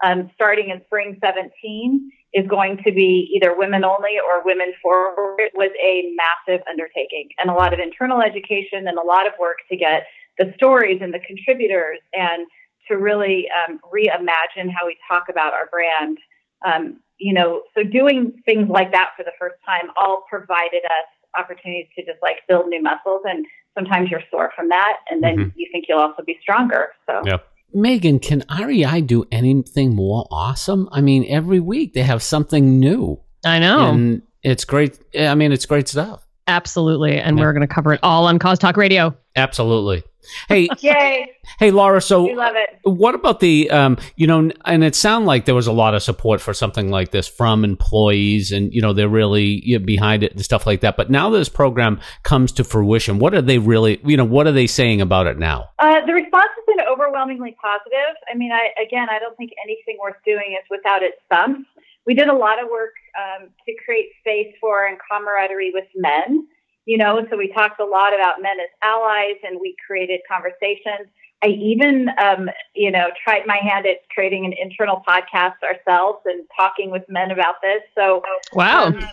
um, 0.04 0.30
starting 0.36 0.70
in 0.70 0.82
spring 0.86 1.18
17, 1.24 2.12
is 2.34 2.46
going 2.48 2.78
to 2.86 2.92
be 2.92 3.32
either 3.36 3.58
women 3.58 3.84
only 3.84 4.20
or 4.20 4.44
women 4.46 4.74
forward, 4.82 5.50
was 5.56 5.72
a 5.82 6.14
massive 6.16 6.62
undertaking 6.70 7.30
and 7.40 7.50
a 7.50 7.54
lot 7.54 7.74
of 7.74 7.80
internal 7.80 8.22
education 8.22 8.88
and 8.88 9.00
a 9.00 9.06
lot 9.06 9.26
of 9.26 9.34
work 9.40 9.58
to 9.72 9.76
get 9.76 10.06
the 10.38 10.54
stories 10.56 11.00
and 11.02 11.13
the 11.13 11.19
contributors 11.19 12.00
and 12.13 12.48
to 12.88 12.98
really 12.98 13.48
um, 13.50 13.80
reimagine 13.91 14.69
how 14.69 14.86
we 14.86 14.98
talk 15.08 15.26
about 15.30 15.54
our 15.54 15.67
brand. 15.67 16.17
Um, 16.65 17.00
you 17.17 17.34
know, 17.34 17.62
so 17.76 17.84
doing 17.84 18.34
things 18.45 18.69
like 18.69 18.91
that 18.91 19.12
for 19.15 19.24
the 19.24 19.32
first 19.39 19.56
time 19.65 19.89
all 19.98 20.24
provided 20.30 20.84
us 20.86 21.08
opportunities 21.38 21.88
to 21.98 22.06
just 22.06 22.21
like 22.21 22.38
build 22.48 22.67
new 22.67 22.82
muscles. 22.82 23.21
And 23.26 23.45
sometimes 23.74 24.10
you're 24.10 24.24
sore 24.32 24.52
from 24.56 24.69
that, 24.69 24.98
and 25.10 25.24
then 25.24 25.38
mm-hmm. 25.38 25.50
you 25.60 25.67
think 25.71 25.86
you'll 25.88 26.00
also 26.00 26.24
be 26.24 26.38
stronger. 26.41 26.89
So. 27.08 27.21
Yep. 27.26 27.48
Megan, 27.74 28.19
can 28.19 28.43
REI 28.58 29.02
do 29.02 29.26
anything 29.32 29.95
more 29.95 30.28
awesome? 30.32 30.88
I 30.93 31.02
mean, 31.02 31.26
every 31.28 31.60
week 31.60 31.93
they 31.93 32.04
have 32.04 32.24
something 32.24 32.80
new. 32.80 33.19
I 33.43 33.60
know. 33.60 33.89
And 33.89 34.21
it's 34.43 34.63
great. 34.63 34.98
I 35.17 35.36
mean, 35.36 35.52
it's 35.52 35.65
great 35.65 35.89
stuff. 35.89 36.26
Absolutely. 36.47 37.17
And 37.17 37.38
yeah. 37.38 37.43
we're 37.43 37.53
going 37.53 37.67
to 37.67 37.73
cover 37.73 37.93
it 37.93 37.99
all 38.03 38.25
on 38.27 38.39
Cause 38.39 38.60
Talk 38.60 38.77
Radio. 38.77 39.15
Absolutely. 39.36 40.03
Hey, 40.47 40.69
yay! 40.79 41.31
Hey, 41.60 41.71
Laura. 41.71 42.01
So, 42.01 42.23
we 42.23 42.36
love 42.36 42.55
it. 42.55 42.79
What 42.84 43.15
about 43.15 43.39
the, 43.39 43.69
um, 43.69 43.97
you 44.15 44.27
know, 44.27 44.51
and 44.65 44.84
it 44.84 44.95
sounded 44.95 45.27
like 45.27 45.45
there 45.45 45.55
was 45.55 45.67
a 45.67 45.71
lot 45.71 45.93
of 45.93 46.03
support 46.03 46.41
for 46.41 46.53
something 46.53 46.89
like 46.89 47.12
this 47.12 47.27
from 47.27 47.63
employees, 47.63 48.51
and 48.51 48.73
you 48.73 48.81
know, 48.81 48.93
they're 48.93 49.10
really 49.10 49.62
you 49.63 49.79
know, 49.79 49.86
behind 49.86 50.23
it 50.23 50.31
and 50.34 50.43
stuff 50.43 50.65
like 50.65 50.81
that. 50.81 50.97
But 50.97 51.10
now 51.10 51.29
this 51.29 51.49
program 51.49 51.99
comes 52.23 52.51
to 52.53 52.63
fruition, 52.63 53.19
what 53.19 53.34
are 53.34 53.41
they 53.41 53.58
really, 53.58 54.01
you 54.03 54.17
know, 54.17 54.25
what 54.25 54.47
are 54.47 54.51
they 54.51 54.67
saying 54.67 55.01
about 55.01 55.27
it 55.27 55.38
now? 55.38 55.69
Uh, 55.79 56.05
the 56.05 56.13
response 56.13 56.49
has 56.55 56.65
been 56.75 56.86
overwhelmingly 56.88 57.55
positive. 57.62 58.15
I 58.31 58.36
mean, 58.36 58.51
I 58.51 58.69
again, 58.81 59.08
I 59.10 59.19
don't 59.19 59.38
think 59.38 59.51
anything 59.63 59.97
worth 60.01 60.17
doing 60.25 60.58
is 60.60 60.67
without 60.69 61.03
its 61.03 61.17
bumps. 61.29 61.69
We 62.06 62.13
did 62.13 62.28
a 62.28 62.36
lot 62.36 62.62
of 62.62 62.70
work 62.70 62.94
um, 63.18 63.50
to 63.65 63.76
create 63.84 64.10
space 64.20 64.54
for 64.62 64.86
and 64.86 64.98
camaraderie 65.10 65.72
with 65.74 65.88
men 65.96 66.48
you 66.86 66.98
know, 66.98 67.26
so 67.30 67.38
we 67.38 67.52
talked 67.52 67.80
a 67.80 67.86
lot 67.86 68.13
about 68.13 68.41
men 68.41 68.60
as 68.60 68.70
allies 68.84 69.38
and 69.44 69.60
we 69.60 69.76
created 69.86 70.22
conversations. 70.30 71.10
I 71.44 71.48
even, 71.48 72.10
um, 72.24 72.50
you 72.76 72.91
know, 72.91 73.08
tried 73.24 73.46
my 73.46 73.58
hand 73.58 73.86
at 73.86 74.08
creating 74.13 74.46
an 74.46 74.54
internal 74.60 75.04
podcast 75.08 75.56
ourselves 75.63 76.20
and 76.26 76.46
talking 76.56 76.91
with 76.91 77.04
men 77.10 77.32
about 77.32 77.56
this. 77.62 77.82
So, 77.96 78.22
wow. 78.54 78.86
Um, 78.86 79.08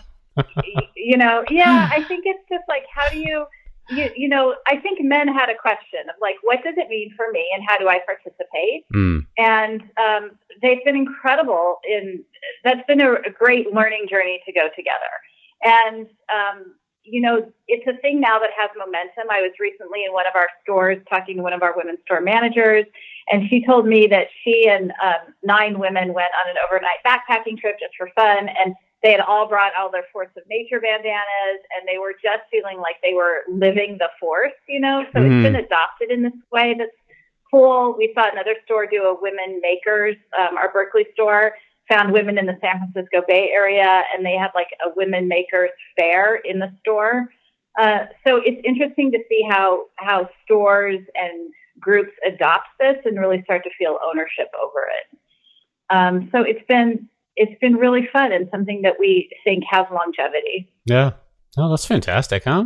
you 0.95 1.17
know, 1.17 1.43
yeah, 1.49 1.89
I 1.91 2.03
think 2.03 2.25
it's 2.25 2.47
just 2.49 2.63
like, 2.67 2.83
how 2.93 3.09
do 3.09 3.17
you, 3.17 3.45
you, 3.89 4.09
you 4.15 4.29
know, 4.29 4.55
I 4.67 4.77
think 4.77 4.99
men 5.01 5.27
had 5.27 5.49
a 5.49 5.55
question 5.55 6.01
of 6.09 6.15
like, 6.21 6.35
what 6.41 6.63
does 6.63 6.75
it 6.77 6.89
mean 6.89 7.13
for 7.15 7.31
me 7.31 7.45
and 7.53 7.63
how 7.67 7.77
do 7.77 7.89
I 7.89 7.99
participate? 8.05 8.85
Mm. 8.93 9.25
And 9.37 9.81
um, 9.97 10.31
they've 10.61 10.83
been 10.85 10.95
incredible 10.95 11.79
in, 11.87 12.23
that's 12.63 12.85
been 12.87 13.01
a, 13.01 13.13
a, 13.13 13.29
great 13.29 13.73
learning 13.73 14.07
journey 14.09 14.41
to 14.45 14.53
go 14.53 14.69
together. 14.75 15.11
And, 15.63 16.07
um, 16.29 16.75
you 17.03 17.21
know, 17.21 17.51
it's 17.67 17.85
a 17.87 17.99
thing 18.01 18.21
now 18.21 18.39
that 18.39 18.51
has 18.57 18.69
momentum. 18.77 19.29
I 19.29 19.41
was 19.41 19.51
recently 19.59 20.05
in 20.05 20.13
one 20.13 20.25
of 20.25 20.35
our 20.35 20.47
stores 20.63 20.99
talking 21.09 21.37
to 21.37 21.43
one 21.43 21.53
of 21.53 21.61
our 21.61 21.75
women's 21.75 21.99
store 22.05 22.21
managers, 22.21 22.85
and 23.27 23.49
she 23.49 23.65
told 23.65 23.85
me 23.85 24.07
that 24.07 24.27
she 24.43 24.69
and 24.69 24.91
um, 25.03 25.33
nine 25.43 25.79
women 25.79 26.13
went 26.13 26.31
on 26.39 26.49
an 26.49 26.55
overnight 26.63 27.03
backpacking 27.05 27.57
trip 27.59 27.75
just 27.79 27.93
for 27.97 28.09
fun, 28.15 28.47
and 28.47 28.73
they 29.03 29.11
had 29.11 29.19
all 29.19 29.47
brought 29.47 29.73
all 29.77 29.91
their 29.91 30.05
Force 30.13 30.29
of 30.37 30.43
Nature 30.49 30.79
bandanas, 30.79 31.59
and 31.75 31.87
they 31.87 31.97
were 31.97 32.13
just 32.13 32.43
feeling 32.49 32.79
like 32.79 32.95
they 33.03 33.13
were 33.13 33.41
living 33.49 33.97
the 33.99 34.09
Force, 34.19 34.53
you 34.67 34.79
know. 34.79 35.03
So 35.13 35.19
mm. 35.19 35.25
it's 35.25 35.43
been 35.43 35.55
adopted 35.55 36.09
in 36.09 36.23
this 36.23 36.33
way. 36.51 36.73
That's 36.77 36.91
cool. 37.51 37.95
We 37.97 38.11
saw 38.15 38.31
another 38.31 38.55
store 38.65 38.87
do 38.87 39.03
a 39.03 39.21
women 39.21 39.59
makers, 39.61 40.15
um, 40.39 40.57
our 40.57 40.71
Berkeley 40.71 41.05
store 41.13 41.53
found 41.89 42.13
women 42.13 42.37
in 42.37 42.45
the 42.45 42.57
San 42.61 42.79
Francisco 42.79 43.21
Bay 43.27 43.49
Area, 43.53 44.03
and 44.15 44.25
they 44.25 44.37
had 44.37 44.51
like 44.55 44.69
a 44.85 44.89
women 44.95 45.27
makers 45.27 45.69
fair 45.99 46.35
in 46.37 46.59
the 46.59 46.71
store. 46.79 47.27
Uh, 47.77 48.05
so 48.25 48.37
it's 48.37 48.61
interesting 48.63 49.11
to 49.11 49.19
see 49.27 49.45
how 49.49 49.85
how 49.97 50.29
stores 50.45 51.01
and 51.15 51.51
groups 51.79 52.11
adopt 52.25 52.67
this 52.79 52.97
and 53.03 53.19
really 53.19 53.41
start 53.43 53.63
to 53.63 53.69
feel 53.77 53.99
ownership 54.07 54.49
over 54.63 54.87
it. 54.87 55.17
Um, 55.89 56.29
so 56.31 56.41
it's 56.41 56.65
been 56.67 57.09
it's 57.35 57.59
been 57.59 57.75
really 57.75 58.07
fun 58.11 58.31
and 58.31 58.47
something 58.51 58.81
that 58.83 58.93
we 58.99 59.29
think 59.43 59.63
has 59.69 59.85
longevity. 59.91 60.69
Yeah. 60.85 61.11
Oh, 61.57 61.69
that's 61.69 61.85
fantastic, 61.85 62.43
huh? 62.43 62.65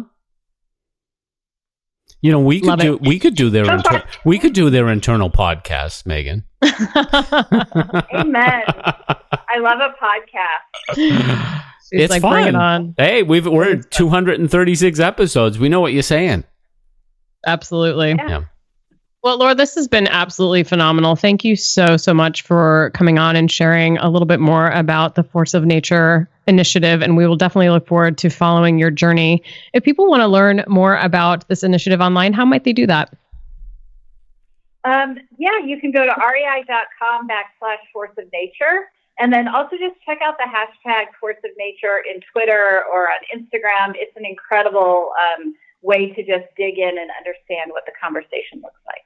You 2.22 2.32
know, 2.32 2.40
we 2.40 2.60
could 2.62 2.68
Love 2.70 2.80
do 2.80 2.94
it. 2.96 3.02
we 3.02 3.20
could 3.20 3.36
do 3.36 3.50
their 3.50 3.72
inter- 3.72 4.04
we 4.26 4.40
could 4.40 4.54
do 4.54 4.70
their 4.70 4.90
internal 4.90 5.30
podcast, 5.30 6.06
Megan. 6.06 6.44
Amen. 6.64 6.74
I 9.50 9.60
love 9.60 9.80
a 9.80 9.94
podcast. 10.04 10.96
She's 10.96 12.02
it's 12.02 12.12
like, 12.12 12.22
fun. 12.22 12.32
Bring 12.34 12.48
it 12.48 12.56
on. 12.56 12.96
Hey, 12.98 13.24
we've 13.24 13.46
we're 13.46 13.78
236 13.78 15.00
episodes. 15.00 15.60
We 15.60 15.70
know 15.70 15.80
what 15.80 15.94
you're 15.94 16.02
saying. 16.02 16.44
Absolutely. 17.46 18.10
Yeah. 18.10 18.28
yeah. 18.28 18.44
Well, 19.28 19.40
Laura, 19.40 19.56
this 19.56 19.76
has 19.76 19.90
been 19.90 20.08
absolutely 20.08 20.64
phenomenal. 20.64 21.18
Thank 21.18 21.44
you 21.44 21.58
so, 21.58 21.98
so 21.98 22.14
much 22.14 22.44
for 22.44 22.92
coming 22.94 23.20
on 23.20 23.36
and 23.36 23.52
sharing 23.52 23.98
a 23.98 24.10
little 24.10 24.26
bit 24.26 24.40
more 24.40 24.70
about 24.70 25.16
the 25.16 25.24
Force 25.24 25.54
of 25.54 25.66
Nature 25.66 26.30
initiative. 26.48 27.02
And 27.02 27.18
we 27.18 27.28
will 27.28 27.36
definitely 27.36 27.70
look 27.70 27.86
forward 27.86 28.18
to 28.20 28.30
following 28.30 28.80
your 28.80 28.90
journey. 28.90 29.44
If 29.74 29.84
people 29.84 30.10
want 30.10 30.22
to 30.22 30.28
learn 30.28 30.64
more 30.70 30.96
about 30.96 31.46
this 31.50 31.62
initiative 31.62 32.00
online, 32.00 32.32
how 32.32 32.46
might 32.46 32.64
they 32.64 32.72
do 32.72 32.88
that? 32.88 33.14
Um, 34.86 35.18
yeah, 35.38 35.60
you 35.62 35.78
can 35.82 35.92
go 35.92 36.06
to 36.06 36.16
rei.com 36.18 37.28
backslash 37.28 37.84
force 37.92 38.12
of 38.18 38.32
nature. 38.32 38.88
And 39.20 39.34
then 39.34 39.50
also 39.50 39.76
just 39.78 39.96
check 40.06 40.20
out 40.24 40.38
the 40.38 40.48
hashtag 40.48 41.08
force 41.20 41.36
of 41.44 41.52
nature 41.58 42.02
in 42.10 42.22
Twitter 42.32 42.86
or 42.90 43.10
on 43.10 43.20
Instagram. 43.38 43.92
It's 43.96 44.16
an 44.16 44.26
incredible 44.26 45.12
um, 45.20 45.54
way 45.82 46.14
to 46.14 46.24
just 46.24 46.46
dig 46.56 46.80
in 46.80 46.98
and 46.98 47.12
understand 47.18 47.72
what 47.72 47.84
the 47.86 47.92
conversation 48.02 48.62
looks 48.64 48.80
like. 48.86 49.04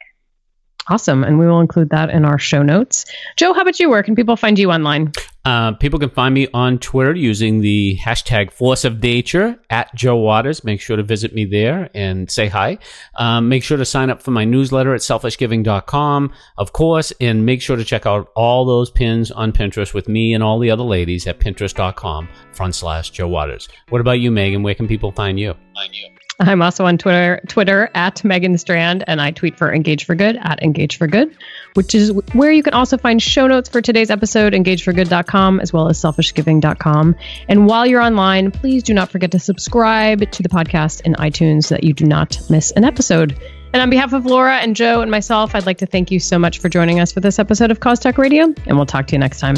Awesome. 0.87 1.23
And 1.23 1.37
we 1.39 1.47
will 1.47 1.61
include 1.61 1.89
that 1.91 2.09
in 2.09 2.25
our 2.25 2.39
show 2.39 2.63
notes. 2.63 3.05
Joe, 3.37 3.53
how 3.53 3.61
about 3.61 3.79
you? 3.79 3.89
Where 3.89 4.03
can 4.03 4.15
people 4.15 4.35
find 4.35 4.57
you 4.57 4.71
online? 4.71 5.11
Uh, 5.43 5.73
people 5.73 5.99
can 5.99 6.09
find 6.09 6.35
me 6.35 6.47
on 6.53 6.77
Twitter 6.77 7.13
using 7.15 7.61
the 7.61 7.97
hashtag 7.97 8.51
Force 8.51 8.85
of 8.85 9.01
Nature 9.01 9.59
at 9.69 9.93
Joe 9.95 10.15
Waters. 10.17 10.63
Make 10.63 10.81
sure 10.81 10.97
to 10.97 11.03
visit 11.03 11.33
me 11.33 11.45
there 11.45 11.89
and 11.95 12.29
say 12.29 12.47
hi. 12.47 12.77
Um, 13.15 13.49
make 13.49 13.63
sure 13.63 13.77
to 13.77 13.85
sign 13.85 14.09
up 14.11 14.21
for 14.21 14.31
my 14.31 14.45
newsletter 14.45 14.93
at 14.93 15.01
selfishgiving.com, 15.01 16.31
of 16.57 16.73
course, 16.73 17.11
and 17.19 17.45
make 17.45 17.61
sure 17.61 17.75
to 17.75 17.83
check 17.83 18.05
out 18.05 18.29
all 18.35 18.65
those 18.65 18.91
pins 18.91 19.31
on 19.31 19.51
Pinterest 19.51 19.93
with 19.93 20.07
me 20.07 20.33
and 20.33 20.43
all 20.43 20.59
the 20.59 20.69
other 20.69 20.83
ladies 20.83 21.25
at 21.25 21.39
pinterest.com 21.39 22.29
front 22.53 22.75
slash 22.75 23.09
Joe 23.09 23.27
Waters. 23.27 23.67
What 23.89 24.01
about 24.01 24.19
you, 24.19 24.29
Megan? 24.29 24.61
Where 24.61 24.75
can 24.75 24.87
people 24.87 25.11
find 25.11 25.39
you? 25.39 25.55
Find 25.73 25.95
you. 25.95 26.07
I'm 26.41 26.61
also 26.61 26.85
on 26.85 26.97
Twitter, 26.97 27.39
Twitter 27.47 27.89
at 27.93 28.23
Megan 28.23 28.57
Strand, 28.57 29.03
and 29.05 29.21
I 29.21 29.31
tweet 29.31 29.57
for 29.57 29.71
Engage 29.71 30.05
for 30.05 30.15
Good 30.15 30.37
at 30.37 30.61
Engage 30.63 30.97
for 30.97 31.05
Good, 31.05 31.37
which 31.75 31.93
is 31.93 32.11
where 32.33 32.51
you 32.51 32.63
can 32.63 32.73
also 32.73 32.97
find 32.97 33.21
show 33.21 33.45
notes 33.45 33.69
for 33.69 33.79
today's 33.79 34.09
episode, 34.09 34.53
engageforgood.com, 34.53 35.59
as 35.59 35.71
well 35.71 35.87
as 35.87 35.99
selfishgiving.com. 36.01 37.15
And 37.47 37.67
while 37.67 37.85
you're 37.85 38.01
online, 38.01 38.49
please 38.49 38.81
do 38.81 38.93
not 38.93 39.11
forget 39.11 39.31
to 39.31 39.39
subscribe 39.39 40.31
to 40.31 40.43
the 40.43 40.49
podcast 40.49 41.01
in 41.01 41.13
iTunes 41.13 41.65
so 41.65 41.75
that 41.75 41.83
you 41.83 41.93
do 41.93 42.05
not 42.05 42.39
miss 42.49 42.71
an 42.71 42.85
episode. 42.85 43.39
And 43.73 43.81
on 43.81 43.89
behalf 43.89 44.11
of 44.11 44.25
Laura 44.25 44.57
and 44.57 44.75
Joe 44.75 45.01
and 45.01 45.11
myself, 45.11 45.53
I'd 45.53 45.65
like 45.65 45.77
to 45.77 45.85
thank 45.85 46.11
you 46.11 46.19
so 46.19 46.39
much 46.39 46.59
for 46.59 46.69
joining 46.69 46.99
us 46.99 47.11
for 47.11 47.19
this 47.19 47.37
episode 47.37 47.69
of 47.69 47.79
Cause 47.79 47.99
Talk 47.99 48.17
Radio, 48.17 48.53
and 48.65 48.77
we'll 48.77 48.87
talk 48.87 49.07
to 49.07 49.15
you 49.15 49.19
next 49.19 49.39
time. 49.39 49.55